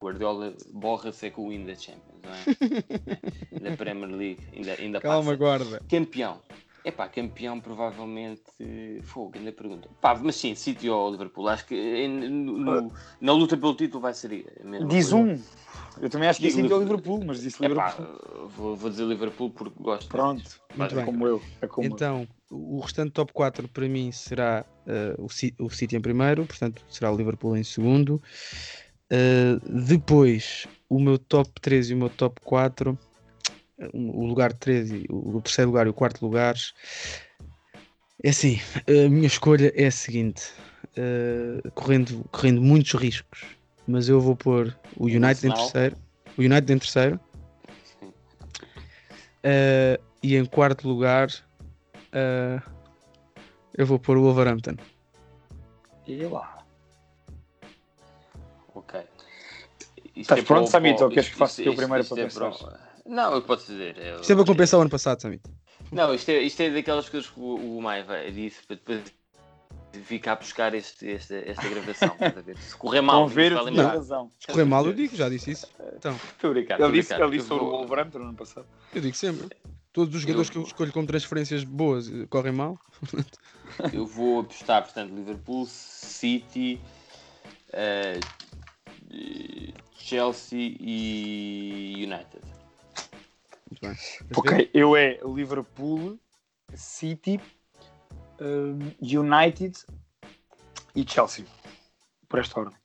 [0.00, 3.60] O Guardiola borra-se é com o win da Champions, não é?
[3.70, 5.36] da Premier League, ainda, ainda Calma, passa.
[5.36, 5.82] guarda.
[5.90, 6.40] Campeão.
[6.82, 8.42] É pá, campeão provavelmente.
[9.02, 9.88] Fogo, ainda pergunta.
[10.00, 11.48] Pá, mas sim, City ou Liverpool.
[11.48, 14.30] Acho que em- no- no- na luta pelo título vai ser
[14.88, 15.16] Diz coisa.
[15.16, 15.38] um.
[16.00, 17.22] Eu também acho que disse que é o Liverpool.
[17.26, 18.48] Mas disse É pá, Liverpool.
[18.48, 20.08] vou, vou dizer Liverpool porque gosto.
[20.08, 20.42] Pronto.
[20.74, 21.04] Muito É bem.
[21.04, 21.42] como eu.
[21.60, 21.92] É como eu.
[21.92, 25.26] Então, o restante top 4 para mim será eh, o,
[25.64, 28.22] o City em primeiro, portanto será o Liverpool em segundo.
[29.10, 33.09] Eh, depois, o meu top 3 e o meu top 4, eh,
[33.92, 36.54] o lugar 3 e o, terceiro lugar e o quarto lugar.
[38.22, 40.52] É assim, a minha escolha é a seguinte,
[40.96, 43.44] eh, correndo, correndo muitos riscos,
[43.86, 45.96] mas eu vou pôr o United em terceiro,
[46.36, 47.20] o United em terceiro,
[49.42, 51.30] eh, e em quarto lugar
[52.12, 52.60] eh,
[53.74, 54.76] eu vou pôr o Wolverhampton.
[56.06, 56.62] E lá.
[58.74, 59.00] Ok.
[59.00, 62.89] Isto Estás é pronto, Samito, ou queres que faça o teu primeiro é para pensar?
[63.10, 63.96] Não, eu posso dizer.
[63.98, 65.42] eu- Isto é para compensar o ano passado, Samit.
[65.90, 69.02] Não, isto é, isto é daquelas coisas que o, o Maia vai- disse para depois
[70.04, 72.14] ficar a buscar este, esta, esta gravação.
[72.20, 72.54] a?
[72.62, 73.94] Se correr mal, ver, eu a tinha lembrar.
[73.96, 74.30] razão.
[74.38, 75.66] Se correr mal, eu digo, já disse isso.
[75.96, 78.66] Então, Estou a a Ele disse, ele disse Eu sobre o Wolverhampton no ano passado.
[78.94, 79.48] eu digo sempre.
[79.92, 82.78] Todos os jogadores que eu escolho como transferências boas eh, correm mal.
[83.92, 86.80] Eu vou apostar, portanto, Liverpool, City,
[87.72, 88.20] eh,
[89.98, 92.40] Chelsea e United.
[93.70, 93.96] Muito bem.
[94.36, 96.18] Ok, eu é Liverpool,
[96.74, 97.40] City,
[98.40, 99.78] um, United
[100.94, 101.44] e Chelsea.
[102.28, 102.76] Por esta ordem.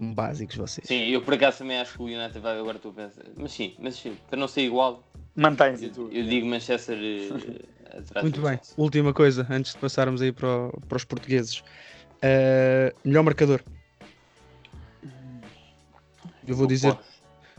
[0.00, 0.86] Básicos vocês.
[0.86, 3.24] Sim, eu por acaso também acho que o United vai agora estou a pensar.
[3.36, 5.02] Mas sim, mas sim, para não ser igual,
[5.36, 6.08] Mantém-se eu, tu.
[6.12, 8.56] eu digo Manchester eh, atrás Muito bem.
[8.56, 8.74] Chelsea.
[8.76, 11.62] Última coisa, antes de passarmos aí para, o- para os portugueses.
[12.22, 13.62] Eh, melhor marcador.
[16.46, 16.96] Eu vou dizer,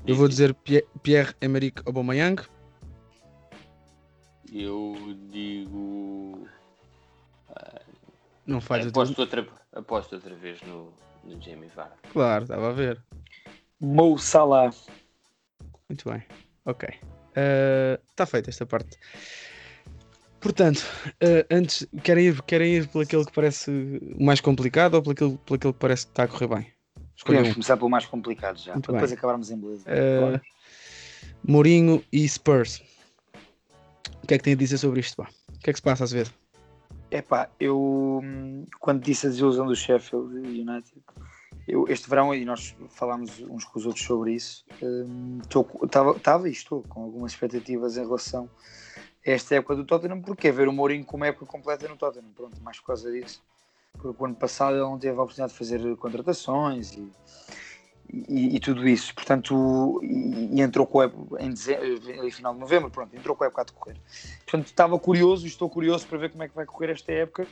[0.05, 2.41] eu vou Diz, dizer Pie- Pierre-Emerick Aubameyang.
[4.58, 4.95] Eu
[5.30, 6.47] digo.
[8.47, 10.93] Não falha Aposto outra, aposto outra vez no,
[11.26, 11.97] no Jamie Vardy.
[12.14, 13.03] Claro, estava a ver.
[13.82, 14.74] Mo Salah.
[15.89, 16.24] Muito bem.
[16.64, 16.88] Ok.
[18.10, 18.97] Está feita esta parte.
[20.39, 20.86] Portanto,
[21.20, 23.70] eh, antes, querem ir, querem ir por aquele que parece
[24.18, 26.74] o mais complicado ou por aquele, por aquele que parece que está a correr bem?
[27.28, 27.53] Um.
[27.53, 28.72] começar pelo mais complicado já.
[28.72, 29.18] Muito para depois bem.
[29.18, 29.84] acabarmos em beleza.
[29.84, 30.41] Claro.
[31.43, 32.82] Mourinho e Spurs.
[34.26, 35.17] O que é que tem a dizer sobre isto?
[35.17, 35.30] Pá?
[35.55, 36.34] O que é que se passa às vezes?
[37.11, 40.99] Epá, eu hum, quando disse a desilusão do Sheffield United,
[41.67, 44.65] eu, este verão, e nós falámos uns com os outros sobre isso,
[46.15, 48.49] estava e estou com algumas expectativas em relação
[48.95, 51.95] a esta época do Tottenham, porque é ver o Mourinho com uma época completa no
[51.95, 53.43] Tottenham, pronto, mais por causa disso.
[53.93, 57.07] Porque o ano passado ele não teve a oportunidade de fazer contratações e,
[58.12, 62.53] e, e tudo isso, portanto, e, e entrou com a época em, dezembro, em final
[62.53, 63.97] de novembro, pronto, entrou com a época a decorrer.
[64.45, 67.47] Portanto, estava curioso e estou curioso para ver como é que vai correr esta época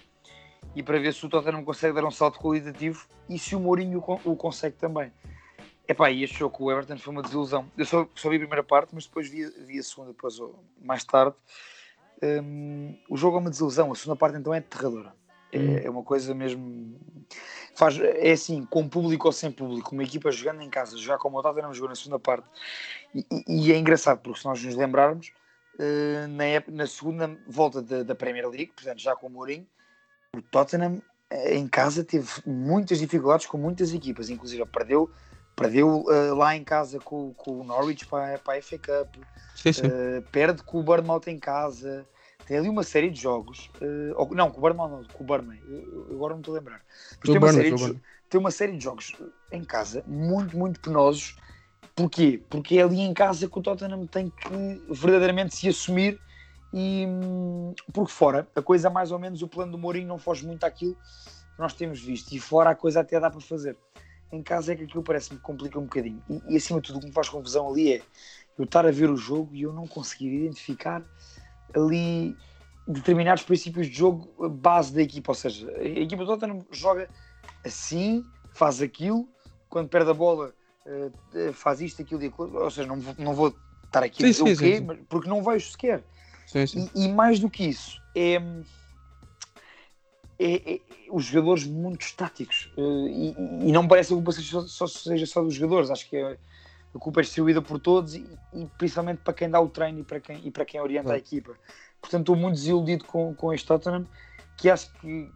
[0.76, 4.04] e para ver se o Tottenham consegue dar um salto qualitativo e se o Mourinho
[4.06, 5.12] o, o consegue também.
[5.88, 7.70] Epá, e este jogo com o Everton foi uma desilusão.
[7.78, 10.36] Eu só, só vi a primeira parte, mas depois vi, vi a segunda, depois,
[10.82, 11.36] mais tarde.
[12.22, 15.14] Hum, o jogo é uma desilusão, a segunda parte então é aterradora.
[15.51, 16.97] É, é uma coisa mesmo.
[17.76, 21.39] Faz, é assim, com público ou sem público, uma equipa jogando em casa, jogar como
[21.39, 22.47] o Tottenham jogou na segunda parte.
[23.15, 25.32] E, e- é engraçado, porque se nós nos lembrarmos,
[25.80, 29.67] eh, na, na segunda volta da, da Premier League, portanto já com o Mourinho,
[30.36, 35.11] o Tottenham eh, em casa teve muitas dificuldades com muitas equipas, inclusive perdeu,
[35.55, 39.15] perdeu eh, lá em casa com, com o Norwich para, para a FA Cup,
[39.55, 39.82] Sim, sim.
[39.86, 42.07] eh, perde com o Bournemouth em casa,
[42.46, 45.28] tem ali uma série de jogos, eh, ou- não, com o Bournemouth não, com o
[45.28, 45.60] Burnley,
[46.12, 46.82] agora não estou a lembrar,
[47.20, 48.02] mas tem uma, Burnley, série de, Burnley.
[48.30, 49.16] tem uma série de jogos
[49.52, 51.36] em casa muito, muito penosos.
[51.96, 52.41] Porquê?
[52.50, 56.20] Porque é ali em casa que o Tottenham tem que verdadeiramente se assumir
[56.74, 60.46] e hum, porque fora a coisa mais ou menos o plano do Mourinho não foge
[60.46, 63.78] muito àquilo que nós temos visto e fora a coisa até dá para fazer.
[64.32, 66.98] Em casa é que aquilo parece-me que complica um bocadinho e, e acima de tudo
[66.98, 68.02] o que me faz confusão ali é
[68.58, 71.04] eu estar a ver o jogo e eu não conseguir identificar
[71.74, 72.38] ali
[72.88, 77.09] determinados princípios de jogo base da equipa, ou seja, a equipa do Tottenham joga
[77.63, 79.28] assim, faz aquilo,
[79.69, 80.53] quando perde a bola
[80.86, 83.55] eh, eh, faz isto, aquilo e aquilo, ou seja, não vou, não vou
[83.86, 86.03] estar aqui a Sim, dizer sim, o quê, sim, porque não vejo sequer.
[86.55, 88.36] E, e mais do que isso, é,
[90.39, 92.69] é- é- os jogadores muito estáticos.
[92.78, 95.89] eh, e, e não me parece que a seja só, só- seja só dos jogadores.
[95.89, 96.38] Acho que é-
[96.96, 100.04] a culpa é distribuída por todos e, e principalmente para quem dá o treino e
[100.04, 101.20] para quem, e para quem orienta a Claro.
[101.20, 101.54] equipa.
[102.02, 104.06] Portanto, estou muito desiludido com, com este Tottenham,
[104.58, 105.32] que acho que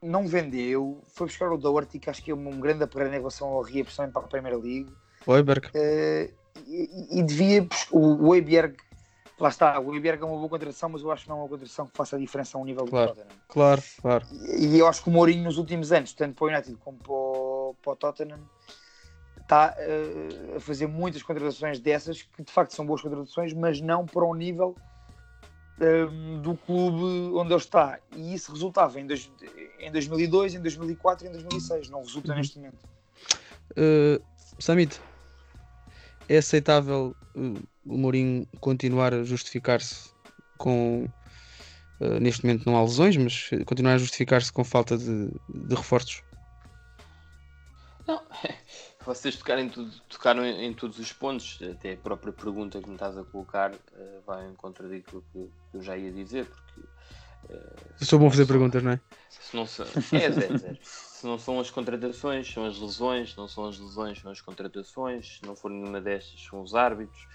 [0.00, 3.48] não vendeu, foi buscar o Doherty, que acho que é um grande aparelho em relação
[3.48, 4.92] ao Ria, principalmente para a Premier League.
[5.26, 5.68] Oiberg.
[5.74, 6.30] Eh,
[6.66, 8.76] e, e devia o, o Eiberg,
[9.38, 11.48] lá está, o Eiberg é uma boa contratação, mas eu acho que não é uma
[11.48, 13.12] contratação que faça a diferença a um nível Claro.
[13.12, 13.38] do Tottenham.
[13.48, 14.26] Claro, claro.
[14.58, 16.98] E, e eu acho que o Mourinho nos últimos anos, tanto para o United como
[16.98, 18.40] para o, para o Tottenham,
[19.42, 24.06] está eh, a fazer muitas contratações dessas que de facto são boas contratações, mas não
[24.06, 24.74] para o nível
[25.80, 27.98] ehm, do clube onde ele está.
[28.16, 29.30] E isso resultava em, dois,
[29.78, 31.90] em 2002, em 2004 e em 2006.
[31.90, 32.38] Não resulta Uhum.
[32.38, 32.78] neste momento.
[33.76, 34.22] Uh,
[34.58, 35.00] Samit,
[36.28, 40.10] é aceitável uh, o Mourinho continuar a justificar-se
[40.58, 41.04] com.
[42.00, 46.22] uh, neste momento não há lesões, mas continuar a justificar-se com falta de, de reforços.
[48.06, 48.20] Não,
[49.04, 52.94] vocês tocarem tudo, tocaram em, em todos os pontos, até a própria pergunta que me
[52.94, 56.80] estás a colocar eh, vai em contra daquilo que, que eu já ia dizer, porque
[57.48, 59.00] eh, Eu sou bom fazer se- perguntas, não é?
[59.28, 60.78] Se não são, é, zero, zero.
[60.82, 64.40] Se não são as contratações, são as lesões, se não são as lesões, são as
[64.40, 67.26] contratações, se não for nenhuma destas, são os árbitros,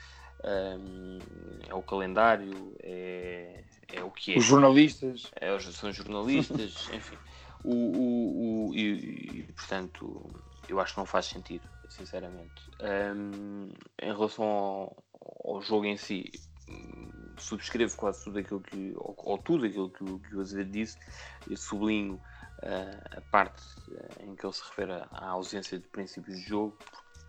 [0.80, 1.20] hum,
[1.68, 4.38] é o calendário, é, é o que é.
[4.38, 5.32] Os jornalistas.
[5.39, 7.18] É, os- são jornalistas, enfim.
[7.63, 10.24] O, o, o- e, e, portanto,
[10.68, 12.72] eu acho que não faz sentido, sinceramente.
[13.15, 13.70] Hum,
[14.01, 15.03] em relação ao,
[15.43, 16.32] ao jogo em si,
[17.39, 20.97] subscrevo quase tudo aquilo que, ou, ou tudo aquilo que, que o Azevedo disse,
[21.47, 22.20] e sublinho
[22.61, 23.63] ah, a parte
[23.97, 26.78] ah, em que ele se refere à- ausência de princípios de jogo,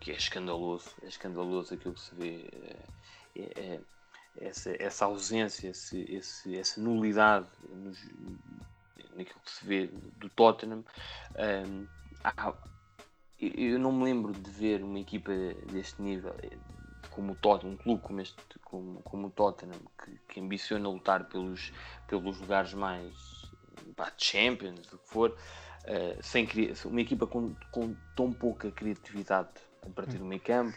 [0.01, 2.89] que é escandaloso, é escandaloso aquilo que se vê, eh,
[3.37, 3.81] é- é-
[4.37, 7.99] essa, essa ausência, esse, esse- essa nulidade nos,
[9.15, 9.87] naquilo que se vê
[10.17, 10.85] do Tottenham.
[12.23, 12.55] Há-
[13.41, 15.33] eu- não me lembro de ver uma equipa
[15.71, 16.59] deste nível, eh,
[17.11, 21.25] como o Tottenham, um clube como, este, como, como o Tottenham, que, que ambiciona lutar
[21.29, 21.73] pelos,
[22.07, 23.53] pelos lugares mais
[23.97, 25.37] pá, Champions, o que for,
[25.85, 26.47] eh, sem
[26.85, 29.49] uma equipa com, com tão pouca criatividade
[29.87, 30.77] a partir do meio campo.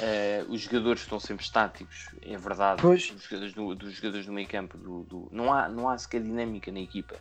[0.00, 2.80] Eh, os jogadores estão sempre estáticos, é verdade.
[2.82, 3.10] Pois.
[3.10, 6.22] Os jogadores do, dos jogadores do meio campo, do, do- não, há, não há sequer
[6.22, 7.14] dinâmica na equipa.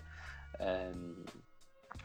[0.59, 1.13] Ahm,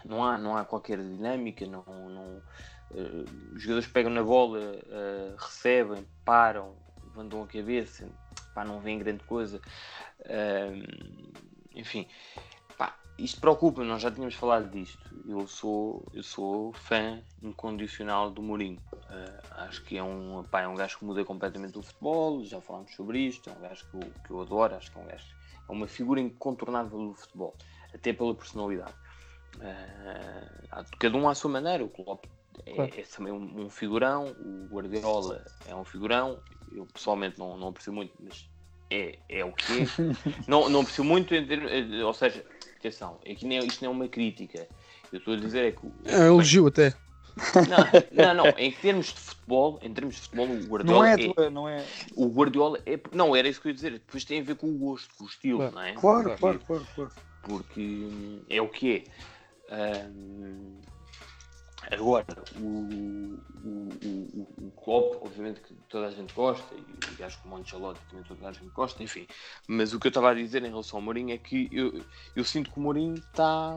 [0.07, 1.67] não, há, não há qualquer dinâmica.
[1.67, 2.43] Não, não,
[2.91, 8.09] eh, os jogadores pegam na bola, eh, recebem, param, levantam a cabeça,
[8.55, 9.61] pá, não vêem grande coisa.
[10.27, 10.83] Ahm,
[11.75, 12.07] enfim,
[12.79, 15.05] pá, isto preocupa, nós já tínhamos falado disto.
[15.27, 18.81] Eu sou, eu sou fã incondicional do Mourinho.
[19.51, 22.95] Acho que é um, pá, é um gajo que muda completamente o futebol, já falámos
[22.95, 25.25] sobre isto, é um gajo que eu, que eu adoro, acho que é um gajo,
[25.69, 27.57] é uma figura incontornável do futebol,
[27.95, 28.95] até pela personalidade.
[29.61, 32.25] Ah, cada um à sua maneira, o Klopp
[32.65, 32.91] é, Claro.
[32.97, 36.41] é também um, um figurão, o Guardiola é um figurão,
[36.71, 38.49] eu pessoalmente não, não aprecio muito, mas
[38.91, 39.85] é, é o que é.
[40.49, 42.45] não, não aprecio muito, em termos- eh, ou seja,
[42.79, 44.69] atenção, é que nem, isto não é uma crítica.
[45.13, 46.95] Eu estou a dizer é que o- É um elogio até.
[47.69, 51.13] não, não, não, em termos de futebol, em termos de futebol, o Não Guardiola é,
[51.13, 51.85] é, tua- não é.
[52.15, 54.69] o Guardiola é, não era isso que eu ia dizer, depois tem a ver com
[54.69, 55.75] o gosto, com o estilo, Claro.
[55.75, 55.93] não é?
[55.93, 57.13] Claro, Porque- claro, claro, claro.
[57.43, 59.05] porque hum, é o que é.
[59.71, 60.81] Hum,
[61.91, 67.39] agora, o, o, o, o Klopp, obviamente que toda a gente gosta, e o gajo
[67.43, 69.27] como o Ancelotti também toda a gente gosta, enfim.
[69.67, 72.05] Mas o que eu estava a dizer em relação ao Mourinho é que eu,
[72.35, 73.77] eu sinto que o Mourinho está.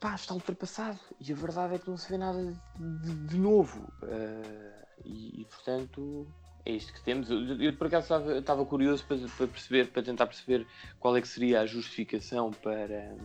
[0.00, 0.98] Pá, está ultrapassado.
[1.20, 2.42] E a verdade é que não se vê nada
[2.76, 3.92] de, de novo.
[4.02, 6.26] Ah, e, e, portanto,
[6.64, 7.30] é isto que temos.
[7.30, 10.66] Eu, eu por acaso estava, curioso para, para perceber, para tentar perceber
[10.98, 13.16] qual é que seria a justificação para,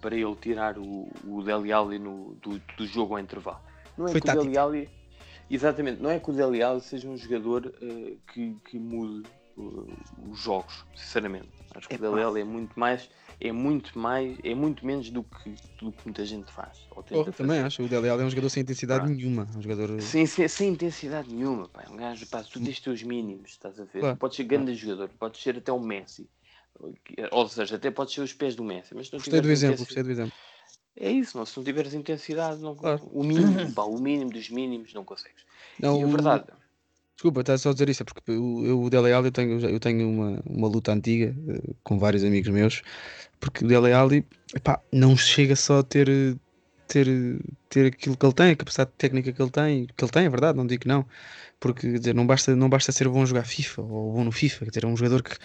[0.00, 3.60] para ele tirar o, o Dele Alli no, do, do jogo ao intervalo.
[3.96, 4.44] Não é Foi que o tático.
[4.44, 4.90] Dele Alli,
[5.50, 9.26] exatamente, não é que o Dele Alli seja um jogador eh, que, que mude
[9.58, 9.62] eh,
[10.30, 11.48] os jogos, sinceramente.
[11.74, 15.22] Acho que o Dele Alli é muito mais, é muito mais, é muito menos do
[15.22, 16.86] que, do que muita gente faz.
[16.90, 17.82] Oh, também acho.
[17.82, 19.46] O Dele Alli é um jogador sem intensidade nenhuma.
[19.56, 20.00] Um jogador.
[20.00, 21.84] Sem, sem, sem intensidade nenhuma, pá.
[21.86, 24.00] É Um gajo, pá, tu tens os teus mínimos, estás a ver?
[24.00, 24.16] Claro.
[24.16, 26.28] Podes ser grande jogador, podes ser até o Messi.
[27.32, 28.94] Ou seja, até podes ser os pés do Messi.
[28.94, 30.32] Mas não Gostei do exemplo, gostei do exemplo.
[30.98, 33.00] É isso, não, se não tiveres intensidade, não, Claro.
[33.12, 35.44] o mínimo, pá, o mínimo dos mínimos não consegues.
[35.78, 36.44] Não, e a o- verdade,
[37.16, 39.58] Desculpa, estás só a dizer isso, é porque eu, eu, o Dele Alli eu tenho,
[39.70, 42.82] eu tenho uma, uma luta antiga eh, com vários amigos meus,
[43.40, 46.36] porque o Dele Alli epá, não chega só a ter
[46.88, 47.06] ter,
[47.68, 50.30] ter aquilo que ele tem, a capacidade técnica que ele tem, que ele tem, é
[50.30, 51.06] verdade, não digo que não,
[51.60, 54.64] porque dizer, não basta, não basta ser bom a jogar FIFA ou bom no FIFA,
[54.66, 55.36] quer dizer, é um jogador que,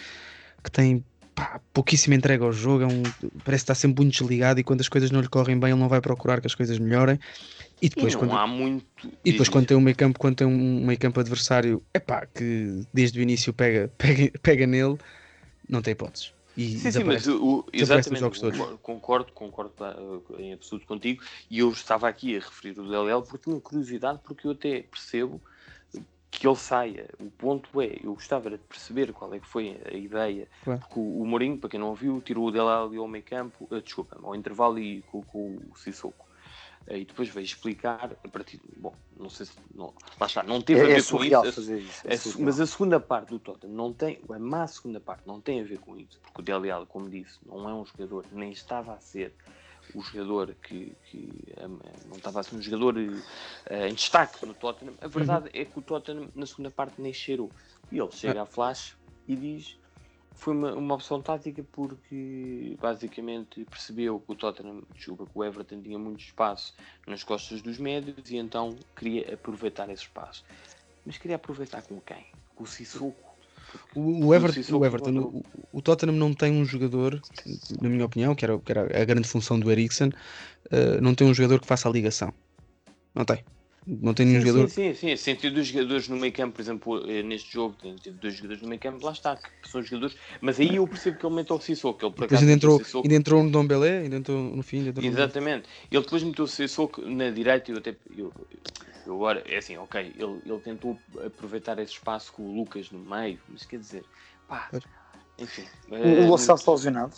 [0.62, 1.04] que tem
[1.42, 3.02] pá, pouquíssima entrega ao jogo, é um,
[3.44, 5.88] parece estar sempre muito desligado e quando as coisas não lhe correm bem, ele não
[5.88, 7.18] vai procurar que as coisas melhorem.
[7.80, 8.86] E depois, e quando, há muito.
[9.24, 12.26] e depois quando tem um meio campo, quando tem um meio campo adversário, é pá,
[12.26, 14.96] que desde o início pega, pega, pega nele,
[15.68, 16.32] não tem hipóteses.
[16.56, 18.78] E Sim, sim, mas o, exatamente, nos jogos todos.
[18.82, 19.96] concordo, concordo, tá,
[20.38, 21.22] em absoluto contigo.
[21.50, 25.40] E eu estava aqui a referir o DLL porque tinha curiosidade, porque eu até percebo
[26.38, 27.08] que ele saia.
[27.20, 30.80] O ponto é, eu gostava de perceber qual é que foi a ideia, Claro.
[30.80, 33.68] porque o, o Mourinho, para quem não ouviu, tirou o DLL ali ao meio campo,
[33.70, 36.26] eh, desculpa, ao intervalo e colocou o Sissoko.
[36.86, 38.58] Eh, E depois veio explicar a partir.
[38.76, 39.52] Bom, não sei se.
[39.74, 41.52] Não, lá está, não teve É- a ver é com isso.
[41.52, 42.44] fazer isso, é surreal.
[42.46, 44.18] mas a segunda parte do Tottenham não tem.
[44.28, 46.18] A má segunda parte não tem a ver com isso.
[46.22, 49.34] Porque o Dele Alli, como disse, não é um jogador, nem estava a ser
[49.94, 51.78] o jogador que, que um,
[52.08, 52.96] não estava a ser um jogador
[53.66, 54.94] eh, em destaque no Tottenham.
[55.00, 57.50] A verdade é que o Tottenham na segunda parte nem cheirou.
[57.90, 58.96] E ele chega à flash
[59.28, 59.78] e diz
[60.34, 65.80] foi uma, uma opção tática porque basicamente percebeu que o Tottenham, desculpa, que o Everton
[65.82, 66.74] tinha muito espaço
[67.06, 70.44] nas costas dos médios e então queria aproveitar esse espaço.
[71.04, 72.26] Mas queria aproveitar com quem?
[72.54, 73.31] Com o Sissoko.
[73.94, 75.42] O, o Everton, o, Everton o,
[75.72, 77.20] o Tottenham não tem um jogador,
[77.80, 80.10] na minha opinião, que era, que era a grande função do Eriksen,
[80.70, 82.32] eh, não tem um jogador que faça a ligação.
[83.14, 83.44] Não tem.
[83.86, 84.68] Não tem nenhum Sim, jogador.
[84.68, 85.16] sim, sim, sim.
[85.16, 88.62] Sentido dos jogadores no meio campo, por exemplo, eh, neste jogo, tem- teve dois jogadores
[88.62, 91.56] no meio campo, lá está, que são jogadores, mas aí eu percebo que ele meteu
[91.56, 94.16] o Sissoko, que ele por acaso ainda entrou, Sissoko- ainda entrou no Dom Belé, ainda
[94.16, 94.78] entrou no fim.
[94.78, 95.68] Ainda entrou no- Exatamente.
[95.90, 97.96] Ele depois meteu o Sissoko na direita e eu até.
[98.16, 98.32] Eu,
[99.04, 103.00] eu agora, é assim, ok, ele, ele tentou aproveitar esse espaço com o Lucas no
[103.00, 104.04] meio, mas quer dizer,
[104.46, 104.84] pá, Pois.
[105.38, 105.64] enfim.
[105.90, 107.16] O, Celso está lesionado.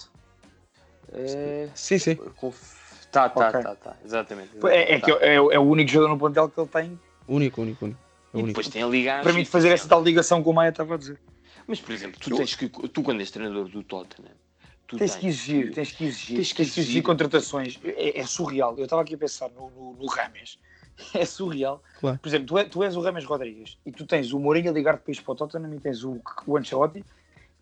[1.12, 2.14] eh, Sim, sim.
[2.36, 2.83] conf-
[3.14, 3.62] Tá, tá, Ok.
[3.62, 4.50] tá, tá, exatamente.
[4.66, 5.06] É, é tá.
[5.06, 7.00] que é, é o único jogador no plantel que ele tem.
[7.28, 8.00] Único, único, único.
[8.32, 8.46] É E único.
[8.48, 9.22] depois tem a ligar.
[9.22, 11.20] Permite fazer essa tal ligação que o Maia estava a dizer.
[11.66, 14.32] Mas, por exemplo, tu, tens que, tu quando és treinador do Tottenham,
[14.86, 17.02] tu Tens que exigir, tens que exigir, Tens tens que que exigir, exigir.
[17.04, 17.78] contratações.
[17.84, 18.74] É, é surreal.
[18.76, 20.58] Eu estava aqui a pensar no, no, no Rames.
[21.14, 21.82] É surreal.
[22.00, 22.18] Claro.
[22.18, 24.74] Por exemplo, tu, é- tu és o Rames Rodrigues e tu tens o Mourinho a
[24.74, 27.04] ligar depois para o Tottenham e tens o, o Ancelotti,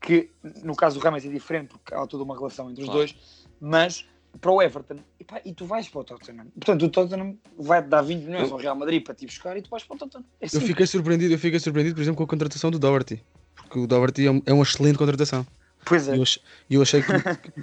[0.00, 0.30] que
[0.62, 2.98] no caso do Rames é diferente porque há toda uma relação entre os Claro.
[3.00, 3.14] dois,
[3.60, 4.04] mas
[4.40, 6.46] para o Everton, e, pá, e tu vais para o Tottenham.
[6.54, 9.70] Portanto, o Tottenham vai-te dar 20 milhões ao Real Madrid para te buscar e tu
[9.70, 10.24] vais para o Tottenham.
[10.40, 10.68] É Eu simples.
[10.68, 13.22] fiquei surpreendido, eu fiquei surpreendido, por exemplo, com a contratação do Doherty.
[13.54, 15.46] Porque o Doherty é, um- é uma excelente contratação.
[15.84, 16.16] Pois é.
[16.16, 16.24] E eu,
[16.70, 17.12] eu achei que,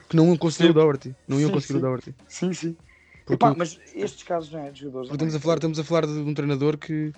[0.10, 0.74] que não iam conseguir o.
[0.74, 1.16] Doherty.
[1.28, 1.80] Não iam Sim, conseguir sim.
[1.80, 2.16] o Doherty.
[2.28, 2.78] Sim, sim.
[3.26, 5.10] Porque, Epá, mas estes casos não é de jogadores.
[5.12, 5.38] estamos, é?
[5.38, 7.12] a falar, estamos a falar de um treinador que.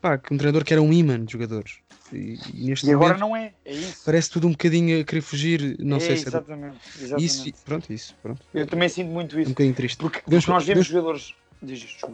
[0.00, 1.78] Pá, que um treinador que era um imã de jogadores.
[2.12, 4.02] E, e agora momento não é, é isso.
[4.04, 5.76] parece tudo um bocadinho a querer fugir.
[5.78, 6.28] Não é, sei se é.
[6.28, 7.24] exatamente, exatamente.
[7.24, 8.16] Isso, pronto, isso.
[8.22, 8.40] Pronto.
[8.54, 9.50] Eu também sinto muito É um isso.
[9.50, 9.98] bocadinho triste.
[9.98, 11.34] Porque, porque nós vemos podemos- jogadores.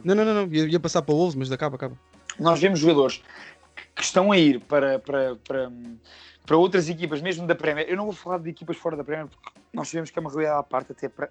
[0.04, 0.52] Não, não, não, não.
[0.52, 1.98] Ia, ia passar para o Wolves, mas acaba, acaba.
[2.38, 3.22] Nós vemos jogadores
[3.94, 5.70] que estão a ir para, para, para,
[6.46, 7.86] para outras equipas, mesmo da Premier.
[7.88, 10.30] Eu não vou falar de equipas fora da Premier, porque nós sabemos que é uma
[10.30, 11.30] realidade à parte, até para,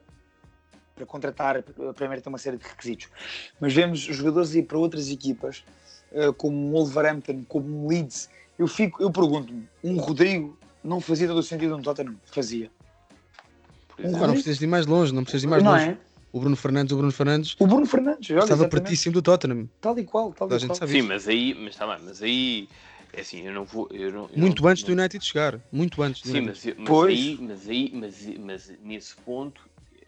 [0.96, 1.58] para contratar.
[1.58, 3.10] A Premier tem uma série de requisitos.
[3.60, 5.66] Mas vemos jogadores a ir para outras equipas,
[6.12, 8.30] eh, como um Wolverhampton, como um Leeds.
[8.58, 12.16] Eu, fico, eu pergunto-me: um Rodrigo não fazia todo o sentido no Tottenham?
[12.26, 12.70] Fazia.
[14.00, 14.12] Um.
[14.14, 15.90] Pá, não precisas de ir mais longe, não precisas de ir mais não longe.
[15.90, 15.98] é?
[16.32, 18.70] O Bruno Fernandes, o Bruno Fernandes O Bruno Fernandes, olha, estava exatamente.
[18.86, 19.70] pertíssimo do Tottenham.
[19.80, 20.76] Tal e qual, tal e gente qual.
[20.76, 21.08] sabe Sim, isso.
[21.08, 22.68] mas aí, mas tá bem, mas aí,
[23.14, 23.88] é assim, eu não vou.
[23.92, 25.60] Eu não, eu Muito não- antes do não- United chegar.
[25.72, 26.68] Muito antes do Sim, United.
[26.68, 27.20] mas, mas Pois.
[27.20, 29.62] aí, mas aí, mas, mas nesse ponto,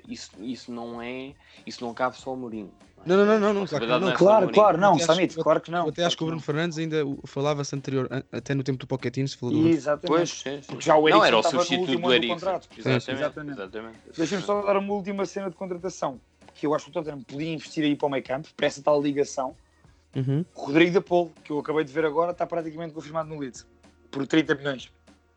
[0.08, 1.34] isso, isso não é,
[1.66, 2.72] isso não cabe só ao Mourinho.
[3.06, 5.70] Não, não, não, não, não, claro é só do Claro, claro, não, Samit, claro que
[5.70, 5.88] não.
[5.89, 8.88] Até acho que o claro Bruno Fernandes ainda falava-se anterior, an- até no tempo do
[8.88, 9.70] Pochettino se falou do não.
[9.70, 10.08] Exatamente.
[10.08, 10.68] Pois, sim, sim.
[10.68, 12.36] Porque já o Não, Eriksen era o estava no substituto último do ano do Eriksen.
[12.36, 12.70] contrato.
[12.76, 13.60] Exatamente, Exatamente.
[13.60, 13.97] exatamente.
[14.18, 16.20] Deixa-me só dar uma última cena de contratação,
[16.56, 18.82] que eu acho que o Tottenham podia investir aí para o meio campo, para essa
[18.82, 19.56] tal ligação.
[20.16, 20.43] Uhum.
[20.56, 23.68] Rodrigo da Polo, que eu acabei de ver agora, está praticamente confirmado no Leeds,
[24.10, 24.89] por 30 milhões.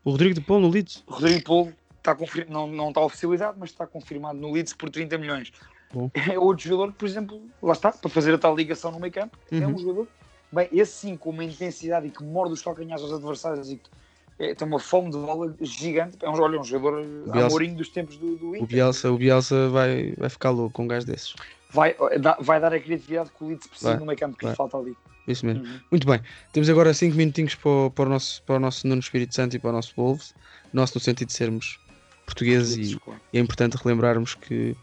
[0.03, 1.03] O Rodrigo de Paulo no Leeds.
[1.05, 2.17] Rodrigo Polo está
[2.49, 5.51] não, não está oficializado, mas está confirmado no Leeds por 30 milhões.
[5.93, 6.09] Bom.
[6.29, 9.13] É outro jogador que, por exemplo, lá está, para fazer a tal ligação no meio
[9.13, 9.73] campo, é Uhum.
[9.73, 10.07] um jogador,
[10.51, 13.89] bem, esse sim, com uma intensidade e que morde os calcanhares aos adversários e que
[14.37, 16.17] é, tem uma fome de bola gigante.
[16.21, 17.47] É um, olha, um jogador Bielsa.
[17.47, 18.67] amorinho dos tempos do, do O Inter.
[18.67, 21.33] Bielsa, o Bielsa vai, vai ficar louco com um gajo desses.
[21.71, 21.95] Vai,
[22.39, 24.77] vai dar a criatividade que o Leeds precisa Vai, no meio campo que lhe falta
[24.77, 24.95] ali.
[25.27, 25.63] Isso mesmo.
[25.65, 25.79] Uhum.
[25.91, 26.21] Muito bem.
[26.53, 29.55] Temos agora 5 minutinhos para, o- para, o nosso, para o nosso Nuno Espírito Santo
[29.55, 30.33] e para o nosso Wolves.
[30.71, 31.79] Nosso no sentido de sermos
[32.29, 32.99] portugueses e,
[33.33, 34.75] e é importante relembrarmos que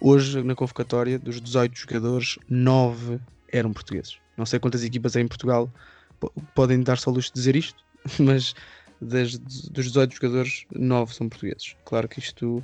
[0.00, 3.18] hoje na convocatória dos 18 jogadores, 9
[3.52, 4.18] eram portugueses.
[4.36, 5.70] Não sei quantas equipas em Portugal
[6.18, 7.82] po- podem dar-se ao luxo de dizer isto,
[8.18, 8.54] mas
[9.00, 11.76] das, dos 18 jogadores, 9 são portugueses.
[11.84, 12.62] Claro que isto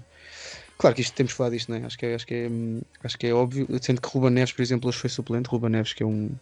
[0.78, 1.84] Claro que isto temos falado disto, não é?
[1.86, 3.66] Acho que é, acho que é, hum, acho que é óbvio.
[3.80, 5.48] Sendo que Ruba Neves, por exemplo, hoje foi suplente.
[5.48, 6.38] Ruba Neves, que é um,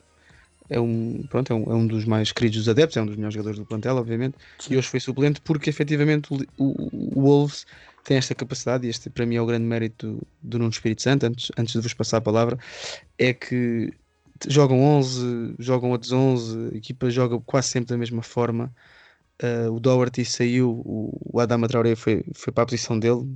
[0.69, 3.17] é um, pronto, é um, é um dos mais queridos dos adeptos, é um dos
[3.17, 4.37] melhores jogadores do plantel, obviamente.
[4.69, 7.67] E hoje foi suplente porque efetivamente o, o, o Wolves
[8.05, 11.03] tem esta capacidade, e este para mim é o grande mérito do, do Nuno Espírito
[11.03, 12.59] Santo, antes, antes de vos passar a palavra,
[13.19, 13.93] é que
[14.47, 18.75] jogam 11, jogam outros 11, a equipa joga quase sempre da mesma forma.
[19.43, 23.27] Uh, o Doherty saiu, o, o Adama Traoré foi, foi para a posição dele,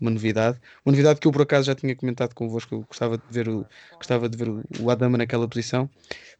[0.00, 0.60] uma novidade.
[0.86, 3.66] Uma novidade que eu por acaso já tinha comentado convosco, eu gostava de ver o,
[3.96, 5.90] gostava de ver o, o Adama naquela posição.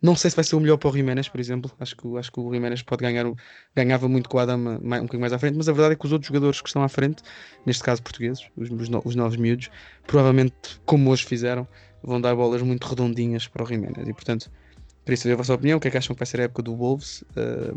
[0.00, 1.72] Não sei se vai ser o melhor para o Jiménez, por exemplo.
[1.80, 3.26] Acho que, acho que o Jiménez pode ganhar,
[3.74, 5.96] ganhava muito com o Adama mais, um bocadinho mais à frente, mas a verdade é
[5.96, 7.20] que os outros jogadores que estão à frente,
[7.66, 9.70] neste caso portugueses, os, os, no, os novos miúdos,
[10.06, 11.66] provavelmente, como hoje fizeram,
[12.02, 14.50] vão dar bolas muito redondinhas para o Jiménez e portanto
[15.10, 16.62] Queria saber a vossa opinião, o que é que acham que vai ser a época
[16.62, 17.22] do Wolves?
[17.32, 17.76] Uh,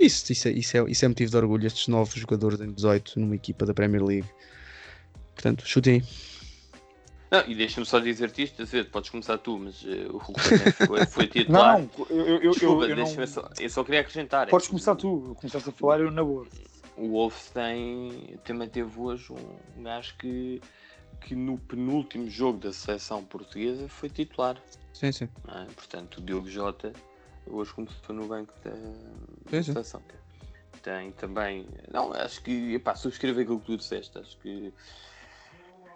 [0.00, 3.20] isso, isso, é, isso, é, isso é motivo de orgulho, estes novos jogadores em 18
[3.20, 4.26] numa equipa da Premier League.
[5.34, 6.02] Portanto, chutem aí.
[7.30, 10.40] Não, e deixa-me só dizer-te isto, dizer, podes começar tu, mas uh, o Hulk
[10.86, 11.80] foi, foi titular.
[11.80, 13.26] não, não, eu, eu, Desculpa, eu, eu, não...
[13.26, 14.48] só, eu só queria acrescentar.
[14.48, 16.46] Podes é começar tu, começaste a falar eu na boa.
[16.96, 19.30] O Wolves tem, também teve hoje
[19.76, 20.62] um gajo que,
[21.20, 24.56] que no penúltimo jogo da seleção portuguesa foi titular.
[24.94, 25.28] Sim, sim.
[25.48, 25.64] É?
[25.74, 26.92] Portanto, o Diogo Jota
[27.46, 30.00] hoje começou no banco da, seleção.
[30.82, 31.68] Tem também.
[31.92, 32.74] Não, acho que.
[32.74, 34.16] Epá, subscrevo aquilo que tu disseste.
[34.16, 34.72] Acho que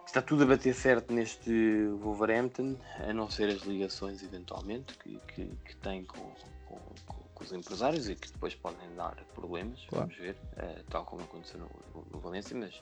[0.04, 5.46] está tudo a bater certo neste Wolverhampton, a não ser as ligações, eventualmente, que, que,
[5.46, 6.34] que tem com,
[6.66, 9.78] com, com, os empresários e que depois podem dar problemas.
[9.88, 10.06] Claro.
[10.06, 12.56] Vamos ver, uh, tal como aconteceu no, no, no, Valência.
[12.56, 12.80] Mas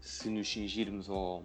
[0.00, 1.44] se nos cingirmos ao,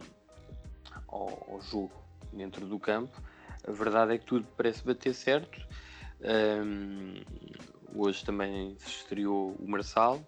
[1.08, 1.94] ao, ao jogo
[2.34, 3.22] dentro do campo
[3.68, 5.66] a verdade é que tudo parece bater certo.
[6.22, 7.16] Um,
[7.96, 10.22] hoje também se estreou o Marçal.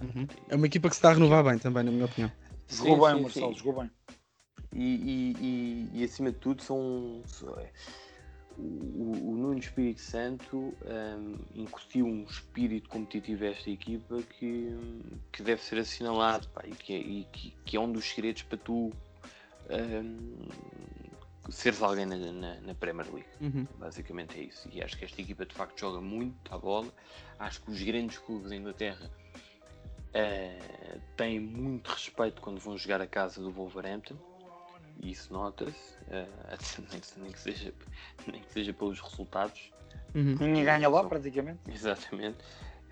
[0.00, 0.26] Uhum.
[0.48, 2.32] É uma equipa que se está a renovar bem também, na minha opinião.
[2.68, 3.90] Jogou bem sim, o Marçal, jogou bem.
[4.74, 7.22] E, e, e, e, acima de tudo são.
[7.58, 7.70] É,
[8.56, 14.76] o, o Nuno Espírito Santo um, incutiu um espírito competitivo a esta equipa que,
[15.30, 18.42] que deve ser assinalado pá, e, que é, e que, que, é um dos segredos
[18.42, 18.92] para tu
[19.70, 20.36] um,
[21.50, 23.28] seres alguém na, na, na Premier League.
[23.40, 23.66] Uhum.
[23.78, 24.68] Basicamente é isso.
[24.72, 26.92] E acho que esta equipa de facto joga muito a bola.
[27.38, 29.10] Acho que os grandes clubes da Inglaterra
[30.10, 34.16] uh, têm muito respeito quando vão jogar a casa do Wolverhampton.
[35.00, 37.74] E isso nota-se, uh, nem, nem, que seja,
[38.26, 39.72] nem que seja pelos resultados.
[40.14, 40.36] Uhum.
[40.38, 41.60] Ninguém ganha lá, praticamente.
[41.68, 42.38] Exatamente.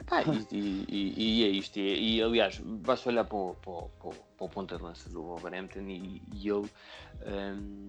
[0.00, 1.78] Epá, e, e, e, é isto.
[1.78, 3.90] E, e, aliás, basta olhar para o, para, o,
[4.38, 7.88] para o ponta de lança do Wolverhampton e, ele um,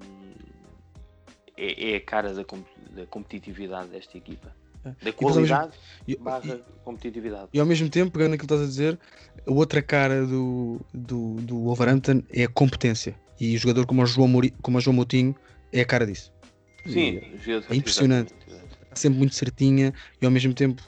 [1.57, 4.53] é, é, a cara da, da competitividade desta equipa.
[4.83, 5.05] É.
[5.05, 7.49] Da qualidade e, barra competitividade.
[7.53, 8.99] E ao mesmo tempo, pegando aquilo que estás a dizer,
[9.47, 13.15] a outra cara do, do, do Wolverhampton é a competência.
[13.39, 15.35] E o jogador como o João, Mori, como o João Moutinho
[15.71, 16.33] é a cara disso.
[16.85, 18.33] Sim, é, impressionante.
[18.93, 20.81] Sempre muito certinha e ao mesmo tempo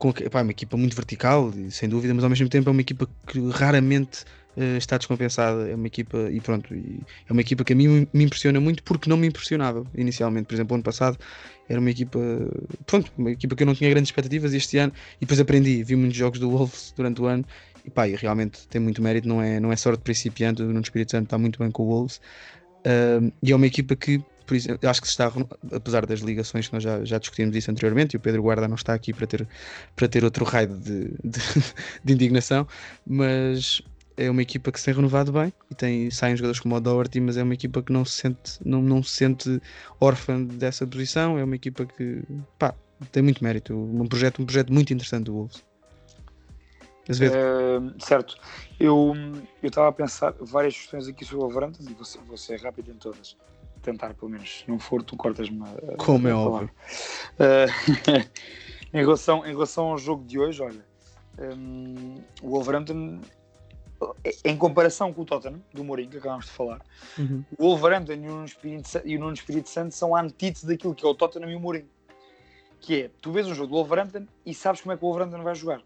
[0.00, 3.06] com epá, uma equipa muito vertical, sem dúvida, mas ao mesmo tempo é uma equipa
[3.26, 4.24] que raramente
[4.56, 5.68] uh, está descompensada.
[5.68, 8.82] É uma equipa, e pronto, e é uma equipa que a mim me impressiona muito
[8.82, 10.46] porque não me impressionava inicialmente.
[10.46, 11.18] Por exemplo, ano passado
[11.68, 12.18] era uma equipa,
[12.86, 15.94] pronto, uma equipa que eu não tinha grandes expectativas este ano e depois aprendi, vi
[15.96, 17.44] muitos jogos do Wolves durante o ano
[17.84, 20.80] e pá, e realmente tem muito mérito, não é, não é sorte principiante, o Nuno
[20.80, 22.22] Espírito Santo está muito bem com o Wolves.
[22.80, 25.32] Uh, e é uma equipa que por isso, acho que se está,
[25.72, 28.74] apesar das ligações que nós já, já discutimos isso anteriormente, e o Pedro Guarda não
[28.74, 29.46] está aqui para ter,
[29.94, 31.40] para ter outro raio de, de,
[32.02, 32.66] de indignação,
[33.06, 33.80] mas
[34.16, 37.20] é uma equipa que se tem renovado bem e tem, saem jogadores como o Doherty,
[37.20, 39.62] mas é uma equipa que não se sente, não, não se sente
[40.00, 42.20] órfã dessa posição, é uma equipa que
[42.58, 42.74] pá,
[43.12, 45.64] tem muito mérito, um projeto, um projeto muito interessante do Wolves.
[48.00, 48.36] Certo,
[48.80, 49.14] eu
[49.62, 52.96] estava a pensar várias questões aqui sobre o Wolverhampton e ser, vou ser rápido em
[52.96, 53.36] todas
[53.80, 55.60] tentar pelo menos, se não for, tu cortas-me.
[55.98, 56.70] Como é óbvio.
[57.38, 57.70] Uh,
[58.92, 60.84] em, relação, em relação ao jogo de hoje, olha,
[61.38, 63.20] um, o Wolverhampton,
[64.44, 66.80] em comparação com o Tottenham, do Mourinho, que acabámos de falar,
[67.18, 67.44] uhum.
[67.58, 70.94] o Wolverhampton e o, Nuno Espírito, e o Nuno Espírito Santo são a antítese daquilo
[70.94, 71.88] que é o Tottenham e o Mourinho.
[72.80, 75.42] Que é, tu vês um jogo do Wolverhampton e sabes como é que o Wolverhampton
[75.42, 75.82] vai jogar.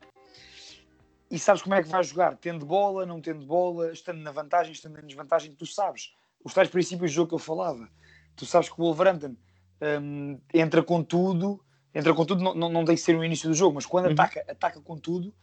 [1.30, 4.72] E sabes como é que vai jogar, tendo bola, não tendo bola, estando na vantagem,
[4.72, 6.14] estando na desvantagem, tu sabes
[6.44, 7.88] os tais princípios do jogo que eu falava.
[8.36, 9.34] Tu sabes que o Wolverhampton
[9.80, 11.64] um, entra com tudo,
[11.94, 14.06] entra com tudo, não, não, não tem que ser o início do jogo, mas quando
[14.06, 14.12] uhum.
[14.12, 15.34] ataca, ataca com tudo,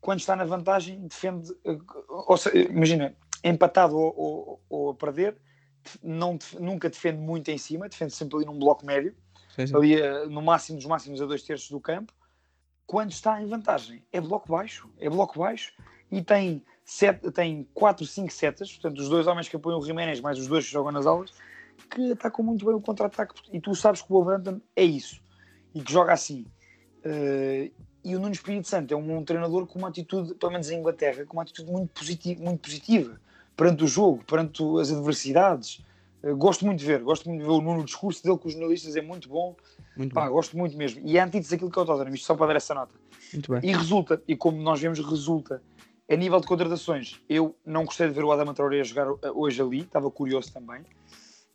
[0.00, 1.50] quando está na vantagem, defende.
[1.64, 1.78] Eh,
[2.08, 5.36] ou seja, imagina, empatado ou, ou, ou, a perder,
[6.02, 9.14] não, nunca defende muito em cima, defende sempre ali num bloco médio,
[9.56, 9.74] sim, sim.
[9.74, 12.12] ali eh, no máximo dos máximos a dois terços do campo.
[12.86, 15.72] Quando está em vantagem, é bloco baixo, é bloco baixo
[16.10, 16.62] e tem
[17.34, 20.66] tem 4, 5 setas, portanto, os dois homens que apoiam o Jiménez, mais os dois
[20.66, 21.32] que jogam nas aulas,
[21.90, 23.34] que atacam muito bem o contra-ataque.
[23.52, 25.20] E tu sabes que o Wolverhampton é isso.
[25.74, 26.46] E que joga assim.
[27.04, 27.72] Uh,
[28.04, 30.78] e o Nuno Espírito Santo é um, um, treinador com uma atitude, pelo menos em
[30.78, 33.18] Inglaterra, com uma atitude muito, positiva, muito positiva
[33.56, 35.82] perante o jogo, perante as adversidades.
[36.22, 38.48] Uh, gosto muito de ver, gosto muito de ver o Nuno, o discurso dele com
[38.48, 39.56] os jornalistas é muito bom.
[39.96, 40.32] Muito Pá, bom.
[40.32, 41.00] gosto muito mesmo.
[41.04, 42.92] E é antítese daquilo que é o Tottenham, isto só para dar essa nota.
[43.32, 43.60] Muito bem.
[43.62, 45.62] E resulta, e como nós vemos, resulta.
[46.10, 49.62] A nível de contratações, eu não gostei de ver o Adama Traoré a jogar hoje
[49.62, 50.82] ali, estava curioso também.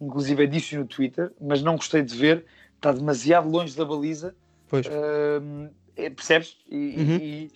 [0.02, 2.46] Inclusive disse no Twitter, mas não gostei de ver,
[2.76, 4.36] está demasiado longe da baliza.
[4.68, 4.88] Pois.
[4.88, 5.70] Uh,
[6.16, 6.58] percebes?
[6.68, 7.16] E, Uhum.
[7.18, 7.52] e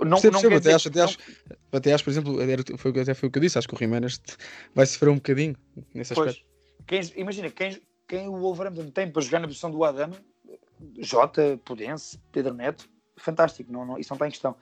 [0.00, 1.18] não, Percebo, não percebo, até, acho, até, acho,
[1.72, 3.66] até acho, por exemplo, era- foi, o que- até foi o que eu disse, acho
[3.66, 4.20] que o Jiménez
[4.72, 5.56] vai sofrer um bocadinho
[5.92, 6.28] nesse Pois.
[6.30, 6.48] aspecto.
[6.86, 10.14] Quem, imagina, quem, quem o Wolverhampton tem para jogar na posição do Adama,
[11.00, 14.54] Jota, Pudense, Pedro Neto, fantástico, não, não, isso não está em questão.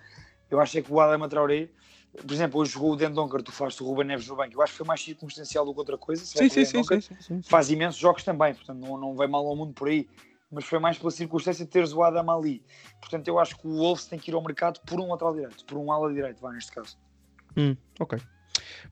[0.51, 1.68] Eu acho é que o Adama Traoré,
[2.12, 4.72] por exemplo, hoje jogou o Dendonker, tu falaste o Ruben Neves no banco, eu acho
[4.72, 6.24] que foi mais circunstancial do que outra coisa.
[6.24, 7.42] Sim, vai sim, sim, sim, sim.
[7.42, 10.09] Faz imensos jogos também, portanto não, não vai mal ao mundo por aí,
[10.51, 12.62] mas foi mais pela circunstância de teres o Adama ali.
[13.01, 15.64] Portanto, eu acho que o Wolves tem que ir ao mercado por um lateral direito,
[15.64, 16.97] por um ala direito, vai neste caso.
[17.57, 18.18] Hum, ok.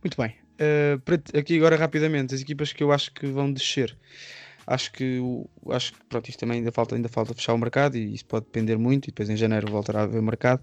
[0.03, 0.37] Muito bem.
[0.55, 3.97] Uh, aqui agora rapidamente, as equipas que eu acho que vão descer.
[4.67, 5.21] Acho que
[5.71, 8.47] acho que pronto, isto também ainda falta, ainda falta fechar o mercado e isso pode
[8.47, 10.63] depender muito, e depois em janeiro voltará a haver mercado.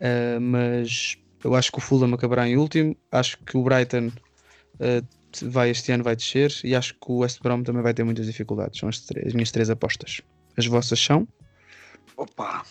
[0.00, 5.06] Uh, mas eu acho que o Fulham acabará em último, acho que o Brighton uh,
[5.42, 8.26] vai este ano vai descer e acho que o West Brom também vai ter muitas
[8.26, 8.78] dificuldades.
[8.78, 10.20] São as, três- as minhas três apostas.
[10.56, 11.26] As vossas são?
[12.16, 12.64] Opa,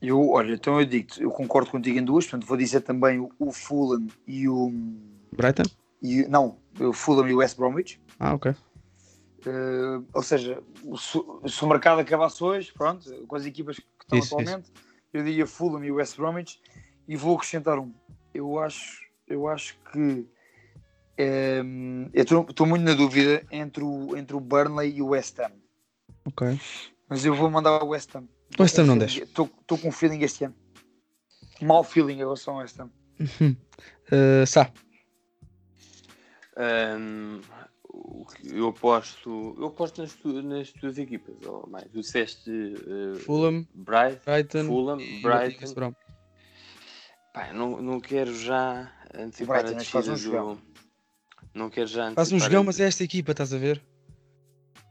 [0.00, 3.30] eu, olha, então eu digo eu concordo contigo em duas, portanto vou dizer também o,
[3.38, 4.72] o Fulham e o,
[5.32, 5.64] Brighton?
[6.02, 8.00] e não, o Fulham e o West Bromwich.
[8.18, 8.54] Ah, ok.
[9.46, 10.62] Uh, ou seja,
[10.96, 14.70] se, o mercado acabasse hoje, pronto, com as equipas que estão Isso, atualmente,
[15.14, 16.60] eu diria Fulham e West Bromwich
[17.06, 17.94] e vou acrescentar um.
[18.34, 20.26] Eu acho, eu acho que
[21.16, 25.52] ehm, eu estou muito na dúvida entre o, entre o Burnley e o West Ham,
[26.26, 26.60] Ok.
[27.08, 28.26] mas eu vou mandar o West Ham.
[28.58, 29.48] West Ham não Estou
[29.80, 30.54] com um feeling este ano.
[31.62, 32.90] Mau feeling em relação ao West Ham.
[34.10, 34.68] Uh, Sá.
[36.56, 36.60] O que
[38.44, 41.84] eu aposto, eu aposto nas, tu- nas tuas equipas, ou mais.
[41.90, 45.94] Tu disseste eh, Fulham, Bright, Brighton Fulham, e Brighton.
[47.32, 50.60] Pá, não, não quero já antecipar Brighton, a descida um do.
[51.54, 53.82] Não quero já Faz um antecipar jogão, a- mas é esta equipa, estás a ver?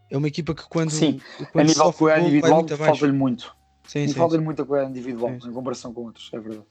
[0.09, 1.19] É uma equipa que quando, Sim,
[1.51, 3.55] quando a nível de gol, vai individual falta-lhe muito.
[3.87, 6.67] Sim, E sim, falta-lhe muita qualidade individual Sim, em comparação com outros, é verdade.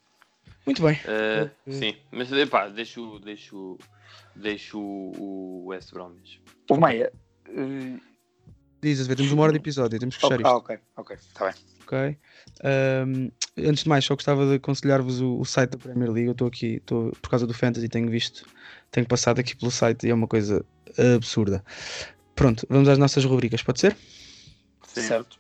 [0.65, 1.01] Muito bem.
[1.05, 3.79] Eh, Eh, sim, mas epá, deixo, deixo,
[4.37, 6.43] deixo o o West Bromwich.
[6.69, 7.13] Houve Maia.
[7.49, 7.99] eh,
[8.81, 10.57] Diz, a ver, temos uma hora de episódio, temos que fechar ah, isto.
[10.57, 11.55] ok, ok, está bem.
[11.85, 12.19] Ok.
[12.65, 16.27] Ahm, antes de mais, só gostava de aconselhar-vos o, o site da Premier League.
[16.27, 18.45] Eu estou aqui, estou por causa do Fantasy, tenho visto,
[18.91, 20.65] tenho passado aqui pelo site e é uma coisa
[21.15, 21.63] absurda.
[22.35, 23.97] Pronto, vamos às nossas rubricas, pode ser?
[24.89, 25.03] Sim.
[25.03, 25.39] Certo.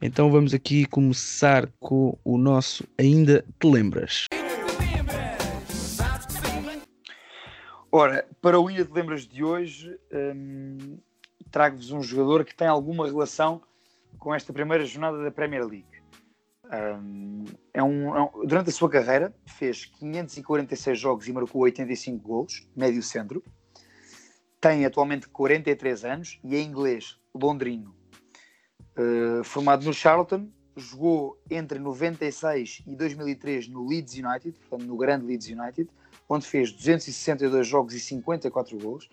[0.00, 4.24] Então vamos aqui começar com o nosso Ainda Te Lembras?
[7.90, 10.98] Ora, para o Ainda Te Lembras de hoje, hum,
[11.50, 13.62] trago-vos um jogador que tem alguma relação
[14.18, 15.86] com esta primeira jornada da Premier League.
[17.00, 22.18] Hum, é um, é um- durante a sua carreira, fez 546 jogos e marcou 85
[22.22, 23.42] golos, médio centro.
[24.60, 27.96] Tem atualmente 43 anos e é inglês, londrino.
[28.98, 35.24] Uh, formado no Charlton, jogou entre 96 e 2003 no Leeds United, portanto no grande
[35.24, 35.88] Leeds United,
[36.28, 39.08] onde fez 262 jogos e 54 gols.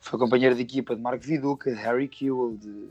[0.00, 2.88] Foi companheiro de equipa de Mark Viduca, de Harry Kewell, de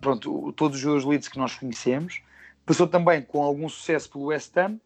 [0.00, 2.22] pronto, todos os jogadores Leeds que nós conhecemos.
[2.66, 4.80] Passou também com algum sucesso pelo West Ham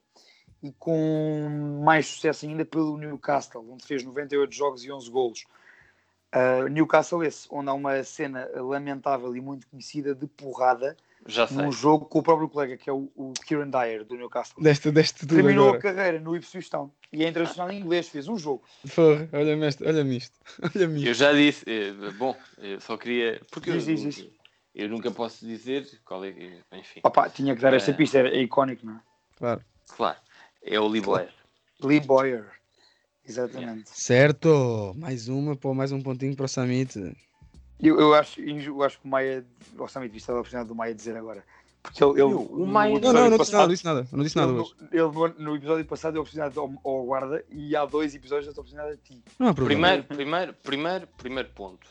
[0.62, 5.44] e com mais sucesso ainda pelo Newcastle, onde fez 98 jogos e 11 golos.
[6.34, 11.56] Uh, Newcastle esse, onde há uma cena lamentável e muito conhecida de porrada Já sei.
[11.56, 14.62] num jogo com o próprio colega, que é o, o Kieran Dyer, do Newcastle.
[14.62, 15.78] Deste, deste tudo Terminou agora.
[15.78, 18.62] a carreira no Ipswich Town e é internacional em inglês, fez um jogo.
[18.94, 20.38] Porra, olha-me isto, olha-me isto.
[20.62, 21.20] Olha-me Eu isto.
[21.20, 23.40] já disse, eh, bom, eu só queria.
[23.50, 24.28] Porque Diz, eu, diz, diz.
[24.74, 26.32] eu nunca posso dizer qual é.
[26.32, 27.94] que- Enfim, Opa, tinha que dar esta É.
[27.94, 29.00] pista, é, icónico, não é?
[29.36, 29.60] Claro.
[29.96, 30.18] claro.
[30.62, 31.30] É o Lee Blair.
[31.82, 32.46] Lee Boyer,
[33.24, 33.88] exatamente.
[33.90, 36.94] Certo, mais uma, pô, mais um pontinho para o Summit.
[37.80, 40.74] Eu, eu, acho, eu acho que o Maia, gostava muito de vista a oportunidade do
[40.74, 41.44] Maia dizer agora.
[41.82, 42.12] Porque ele.
[42.14, 44.36] ele o Maia- Não, não, não episódio disse nada, passado- não disse nada, não disse
[44.36, 44.74] nada ele, hoje.
[44.80, 48.46] no, ele no, episódio passado deu a oportunidade ao, ao guarda e há dois episódios
[48.46, 49.22] desta oportunidade a ti.
[49.38, 49.80] Não há problema.
[49.88, 51.86] Primeiro, primeiro, primeiro, primeiro ponto.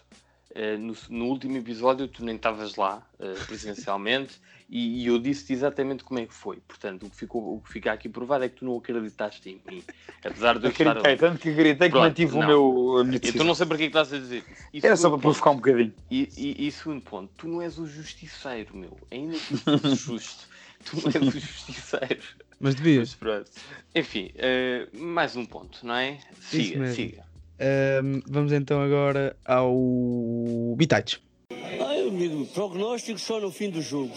[0.56, 4.40] Uh, no, no, último episódio tu nem estavas lá uh, presencialmente
[4.70, 6.62] e, e, eu disse-te exatamente como é que foi.
[6.66, 9.62] Portanto, o que, ficou, o que fica aqui provado é que tu não acreditaste em
[9.70, 9.84] mim.
[10.24, 12.98] Apesar de eu acreditei, estar tanto que acreditei que mantive o meu.
[13.00, 14.86] A minha então não sei para que é que estás a dizer isso.
[14.86, 15.94] Era só para provocar um bocadinho.
[16.10, 18.98] E, e, e segundo ponto, tu não és o justiceiro, meu.
[19.12, 20.48] Ainda que fosse justo,
[20.86, 22.24] tu não és o justiceiro.
[22.62, 23.18] Mas devias.
[23.20, 23.52] Mas,
[23.94, 26.18] Enfim, uh, mais um ponto, não é?
[26.40, 27.25] Siga, siga.
[27.60, 31.20] Um, vamos então agora ao Bitites.
[31.52, 34.14] Ai, amigo, prognóstico só no fim do jogo.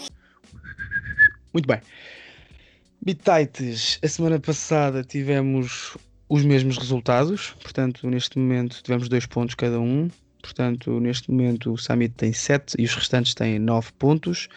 [1.53, 1.79] Muito bem.
[3.01, 9.79] Bitites, a semana passada tivemos os mesmos resultados, portanto, neste momento tivemos dois pontos cada
[9.79, 10.09] um.
[10.41, 14.47] Portanto, neste momento o Summit tem 7 e os restantes têm 9 pontos.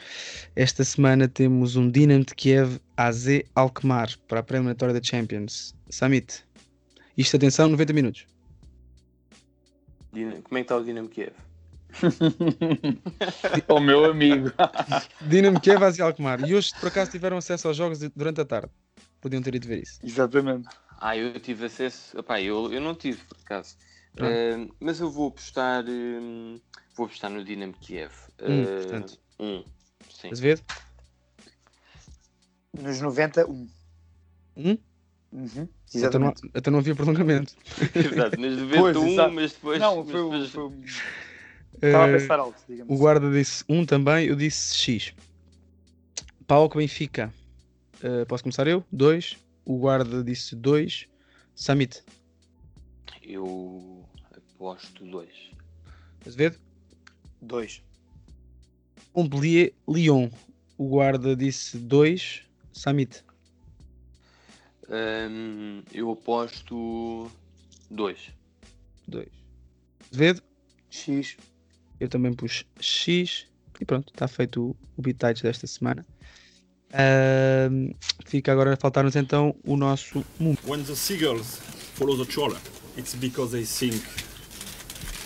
[0.55, 5.75] Esta semana temos um Dinamo de Kiev AZ Alkmaar para a pré-eliminatória da Champions.
[5.91, 6.45] Summit.
[7.17, 8.32] Isto, atenção, 90 minutos.
[10.13, 11.33] Como é que está o Dinamo Kiev?
[13.69, 14.53] o meu amigo.
[15.23, 16.47] Dinamo Kiev, AZ Alkmaar.
[16.47, 18.71] E hoje, por acaso, tiveram acesso aos jogos durante a tarde.
[19.21, 19.99] Podiam ter ido ver isso.
[20.03, 20.69] Exatamente.
[21.01, 22.19] Ah, eu tive acesso.
[22.19, 23.77] Epá, eu, eu não tive, por acaso.
[24.15, 25.85] Uh, mas eu vou apostar.
[25.85, 26.61] Uh,
[26.95, 28.13] vou apostar no Dinamo Kiev.
[28.43, 29.19] Um, uh, portanto.
[29.41, 29.65] Um.
[30.11, 30.31] Sim.
[30.31, 30.63] Azevedo?
[32.79, 33.69] Nos 90, um.
[34.57, 34.79] Um?
[35.33, 35.67] Uhum,
[36.05, 37.55] até, não, até não havia prolongamento.
[37.97, 39.81] exato, nos 91, mas depois.
[39.81, 40.51] Não, foi, depois...
[40.51, 40.71] foi.
[41.89, 42.95] Estava a pensar alto, digamos.
[42.95, 45.15] O guarda disse 1 um também, eu disse X.
[46.47, 47.33] Paulo Benfica.
[48.05, 48.85] Uh, posso começar eu?
[48.93, 49.39] 2.
[49.65, 51.09] O guarda disse 2.
[51.55, 52.05] Summit.
[53.23, 55.29] Eu aposto 2.
[56.27, 56.59] Azevedo?
[57.41, 57.83] 2.
[59.15, 60.29] Montpellier Lyon.
[60.77, 62.43] O guarda disse 2.
[62.71, 63.25] Summit.
[64.93, 67.31] Um, eu aposto
[67.91, 68.19] 2.
[69.09, 69.27] 2.
[70.13, 70.43] Azevedo?
[70.91, 71.37] X.
[71.99, 73.47] Eu também pus X.
[73.81, 76.07] E pronto, está feito o, o Bitites desta semana.
[76.91, 77.95] Uh,
[78.27, 80.59] fica agora a faltar-nos então o nosso mundo.
[80.67, 81.59] When the seagulls
[81.95, 82.61] follow the trawler,
[82.99, 84.05] it's because they think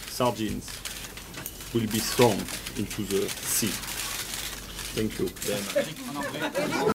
[0.08, 0.68] sardines
[1.74, 2.38] will be thrown
[2.78, 3.72] into the sea.
[4.94, 6.92] Thank you.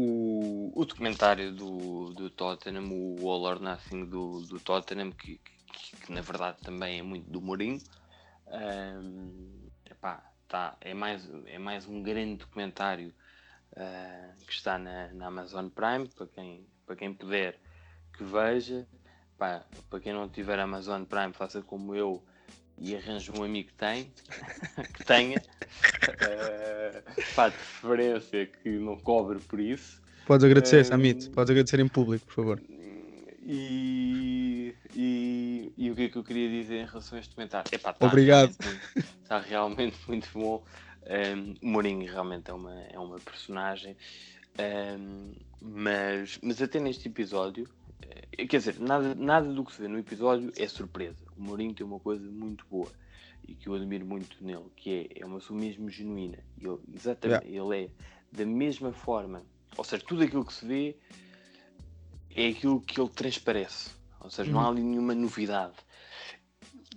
[0.00, 5.40] O, o documentário do, do Tottenham, o All or Nothing do, do Tottenham, que,
[5.72, 7.80] que, que na verdade também é muito do Mourinho,
[8.46, 13.12] um, epá, tá, é, mais, é mais um grande documentário
[13.72, 17.60] uh, que está na, na, Amazon Prime, para quem, para quem puder
[18.16, 18.86] que veja.
[19.36, 22.24] Pá, para quem não tiver Amazon Prime, faça como eu
[22.80, 24.12] e arranje um amigo que tem,
[24.94, 30.00] que tenha, uh, pá, de preferência que não cobre por isso.
[30.26, 32.62] Podes agradecer, uh, Samit, podes agradecer em público, por favor.
[33.50, 37.68] E, e, e, o que é que eu queria dizer em relação a este comentário?
[37.72, 38.54] Epá, tá Obrigado.
[39.22, 40.62] Está realmente muito bom.
[41.08, 43.96] Um, o Mourinho realmente é uma, é uma personagem,
[45.00, 47.77] um, mas, mas até neste episódio, eh,
[48.46, 51.24] quer dizer, nada, nada do que se vê no episódio é surpresa.
[51.36, 52.90] O Mourinho tem uma coisa muito boa
[53.46, 56.38] e que eu admiro muito nele, que é, é uma mesmo genuína.
[56.60, 57.74] Ele, exatamente, yeah.
[57.74, 57.90] ele é
[58.30, 59.42] da mesma forma,
[59.76, 60.96] ou seja, tudo aquilo que se vê
[62.30, 63.90] é aquilo que ele transparece.
[64.20, 65.74] Ou seja, não há ali nenhuma novidade.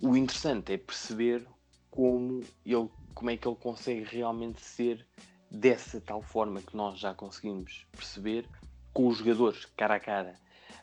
[0.02, 1.46] O interessante é perceber
[1.90, 5.06] como, ele, como é que ele consegue realmente ser
[5.50, 8.46] dessa tal forma que nós já conseguimos perceber
[8.92, 10.34] com os jogadores, cara a cara.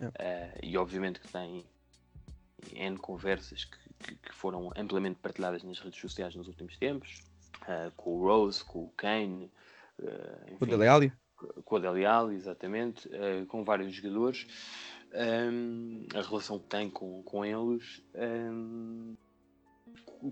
[0.01, 1.65] Uh, e obviamente que tem
[2.73, 7.21] N conversas que, que, que, foram amplamente partilhadas nas redes sociais nos últimos tempos,
[7.63, 9.51] uh, com o Rose, com o Kane,
[9.99, 11.13] uh, enfim, o Dele Alli
[11.63, 14.47] com a Dele Alli, exatamente, uh, com vários jogadores,
[15.13, 18.01] um, a relação que tem com, com eles.
[18.15, 19.15] Um,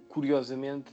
[0.10, 0.92] curiosamente,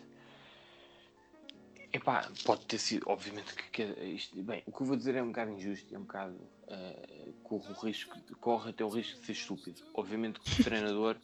[1.92, 5.22] epá, pode ter sido, obviamente, que, que isto, bem, o que eu vou dizer é
[5.22, 6.36] um bocado injusto, é um bocado,
[6.68, 9.82] uh, corre, o risco, corre até o risco de ser estúpido.
[9.94, 11.16] Obviamente que o treinador.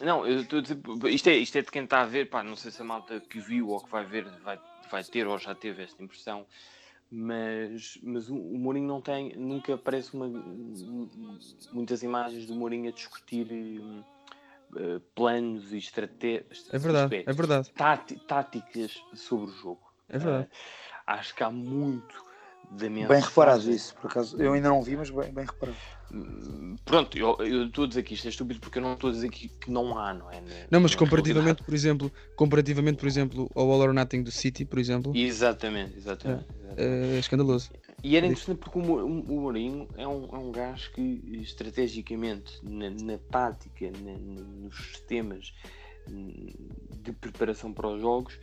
[0.00, 0.78] Não, eu estou a dizer,
[1.10, 3.20] isto é, isto é de quem está a ver, pá, não sei se a malta
[3.20, 4.60] que viu ou que vai ver vai,
[4.90, 6.46] vai ter ou já teve esta impressão
[7.10, 10.28] mas, mas o, o Mourinho não tem, nunca aparece uma,
[11.72, 16.68] muitas imagens do Mourinho a discutir uh, planos e estratégias.
[16.70, 17.70] É verdade, é verdade.
[18.26, 19.92] táticas sobre o jogo.
[20.08, 20.44] É verdade.
[20.44, 20.48] Uh,
[21.06, 22.27] acho que há muito
[22.70, 22.88] da.
[22.88, 24.40] Bem reparado isso, por acaso.
[24.40, 25.78] Eu ainda não vi, mas bem, bem reparado.
[26.84, 29.12] Pronto, eu, eu estou a dizer que isto é estúpido porque eu não estou a
[29.12, 30.42] dizer que, que não há, não é?
[30.70, 34.78] Não, mas comparativamente, por exemplo, comparativamente, por exemplo, ao All or Nothing do City, por
[34.78, 35.14] exemplo.
[35.14, 36.46] Exatamente, exatamente.
[36.76, 37.70] É, é escandaloso.
[38.02, 42.90] E era interessante porque o, o Mourinho é um, é um gajo que estrategicamente, na,
[42.90, 45.52] na tática, na, nos sistemas,
[46.06, 48.38] de preparação para os jogos.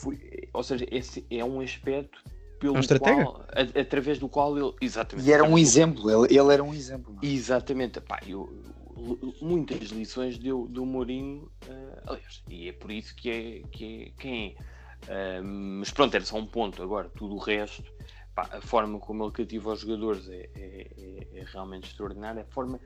[0.00, 0.18] Foi,
[0.52, 2.22] ou seja, esse é um aspecto
[2.64, 3.16] pelo É um estratega?
[3.16, 4.72] qual, a- através do qual ele.
[4.80, 5.28] Exatamente.
[5.28, 7.12] E era um exemplo, ele, ele era um exemplo.
[7.12, 7.26] não é?
[7.26, 8.48] Exatamente, pá, eu,
[9.42, 14.12] muitas lições deu do Mourinho, eh, aliás, e é por isso que é, que é
[14.20, 14.74] quem é.
[15.06, 16.82] Ah, mas pronto, era só um ponto.
[16.82, 17.84] Agora, tudo o resto,
[18.34, 22.40] pá, a forma como ele cativa os jogadores é, é- é- é realmente extraordinária.
[22.42, 22.80] A forma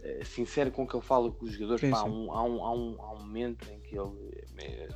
[0.00, 2.64] eh, sincera com que ele fala com os jogadores, Sim, pá, há, um, há, um,
[2.64, 4.42] há, um, há um momento em que ele.
[4.58, 4.88] eh,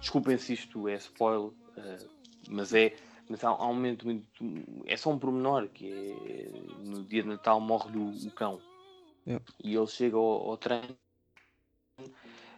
[0.00, 1.50] desculpem se isto é spoiler,
[2.48, 2.94] mas é.
[3.28, 4.26] Mas há, há um momento muito.
[4.86, 6.78] É só um pormenor que é.
[6.78, 8.60] No dia de Natal morre o, o cão.
[9.26, 9.44] Yeah.
[9.62, 10.96] E ele chega ao, ao treino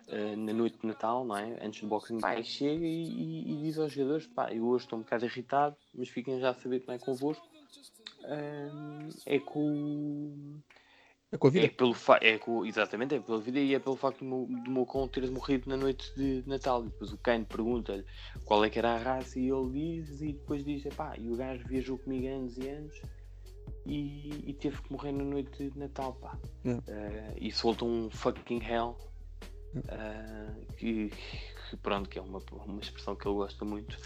[0.08, 1.64] eh, na noite de Natal, não é?
[1.64, 4.98] Antes do Boxing Day, chega e, e- e diz aos jogadores: pá, eu hoje estou
[4.98, 7.46] um bocado irritado, mas fiquem já a saber que não é convosco.
[8.24, 10.60] Ahm, é com.
[11.32, 11.66] É com a vida.
[11.66, 12.18] É pelo fa...
[12.22, 12.64] é com...
[12.64, 15.68] Exatamente, é pela vida e é pelo facto do meu, do meu cão ter morrido
[15.68, 16.84] na noite de Natal.
[16.84, 18.04] E depois o Kane pergunta-lhe
[18.44, 21.36] qual é que era a raça e ele diz, e depois diz: pá, e o
[21.36, 23.02] gajo viajou comigo anos e anos
[23.84, 26.38] e, e teve que morrer na noite de Natal, pá.
[26.64, 26.84] Yeah.
[26.86, 28.96] Eh, e soltou um fucking hell.
[29.88, 33.98] eh, que, que pronto, que é uma, uma expressão que ele gosta muito.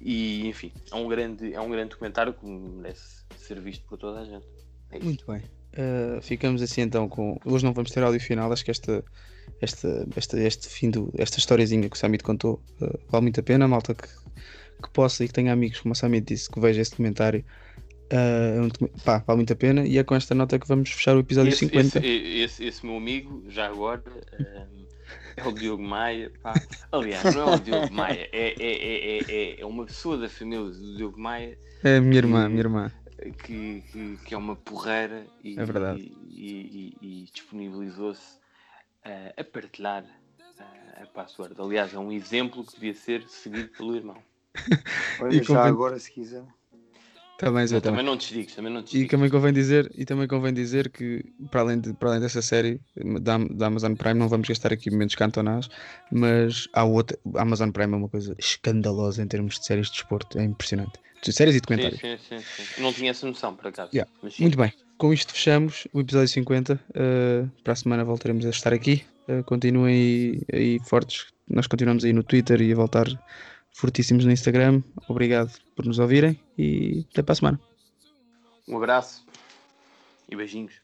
[0.00, 4.20] E enfim, é um grande, é um grande documentário que merece ser visto por toda
[4.20, 4.46] a gente.
[4.90, 4.98] É.
[4.98, 5.42] Muito bem.
[5.76, 7.38] Uh, ficamos assim então com.
[7.44, 9.04] Hoje não vamos ter áudio final, acho que esta,
[9.60, 13.42] esta, esta, este fim do, esta historiazinha que o Samit contou uh, vale muito a
[13.42, 16.80] pena, malta que, que possa e que tenha amigos, como o Samit disse, que veja
[16.80, 17.44] esse documentário.
[18.12, 18.68] Uh, é um
[19.04, 21.48] pá, vale muito a pena e é com esta nota que vamos fechar o episódio
[21.48, 21.98] Esse, 50.
[21.98, 24.02] esse, esse, esse meu amigo, já agora,
[24.38, 24.84] ehm,
[25.36, 26.30] é o Diogo Maia.
[26.42, 26.54] pá.
[26.92, 30.28] Aliás, não é o Diogo Maia, é, é, é, é- é, é uma pessoa da
[30.28, 32.92] família do Diogo Maia É a minha que- irmã, minha irmã.
[33.44, 36.00] Que, que, que é uma porreira e, É verdade.
[36.00, 38.38] e, e- e disponibilizou-se
[39.04, 40.04] eh, a partilhar
[40.58, 41.54] eh, a password.
[41.60, 44.22] Aliás, é um exemplo que devia ser seguido pelo irmão.
[45.20, 46.44] Olha, E já convém- agora, se quiser.
[47.44, 47.80] Também, também.
[47.82, 49.10] também não desdigues, também não E desdigues.
[49.10, 52.80] também convém dizer, e também convém dizer que para além, de, para além dessa série
[53.20, 55.68] da, da Amazon Prime, não vamos gastar aqui momentos cantonais,
[56.10, 57.18] mas há outra.
[57.36, 60.92] A Amazon Prime é uma coisa escandalosa em termos de séries de desporto, é impressionante.
[61.22, 62.00] De séries e Sim, documentários.
[62.00, 62.82] sim, sim, sim.
[62.82, 63.90] Não tinha essa noção, por acaso.
[63.94, 64.10] Yeah.
[64.22, 64.42] Mas sim.
[64.42, 66.74] Muito bem, com isto fechamos o episódio 50.
[66.90, 69.02] Uh, para a semana voltaremos a estar aqui.
[69.28, 71.26] Uh, continuem aí, aí fortes.
[71.48, 73.06] Nós continuamos aí no Twitter e a voltar
[73.74, 74.82] fortíssimos no Instagram.
[75.08, 77.60] Obrigado por nos ouvirem e até para a semana.
[78.66, 79.26] Um abraço
[80.30, 80.83] e beijinhos.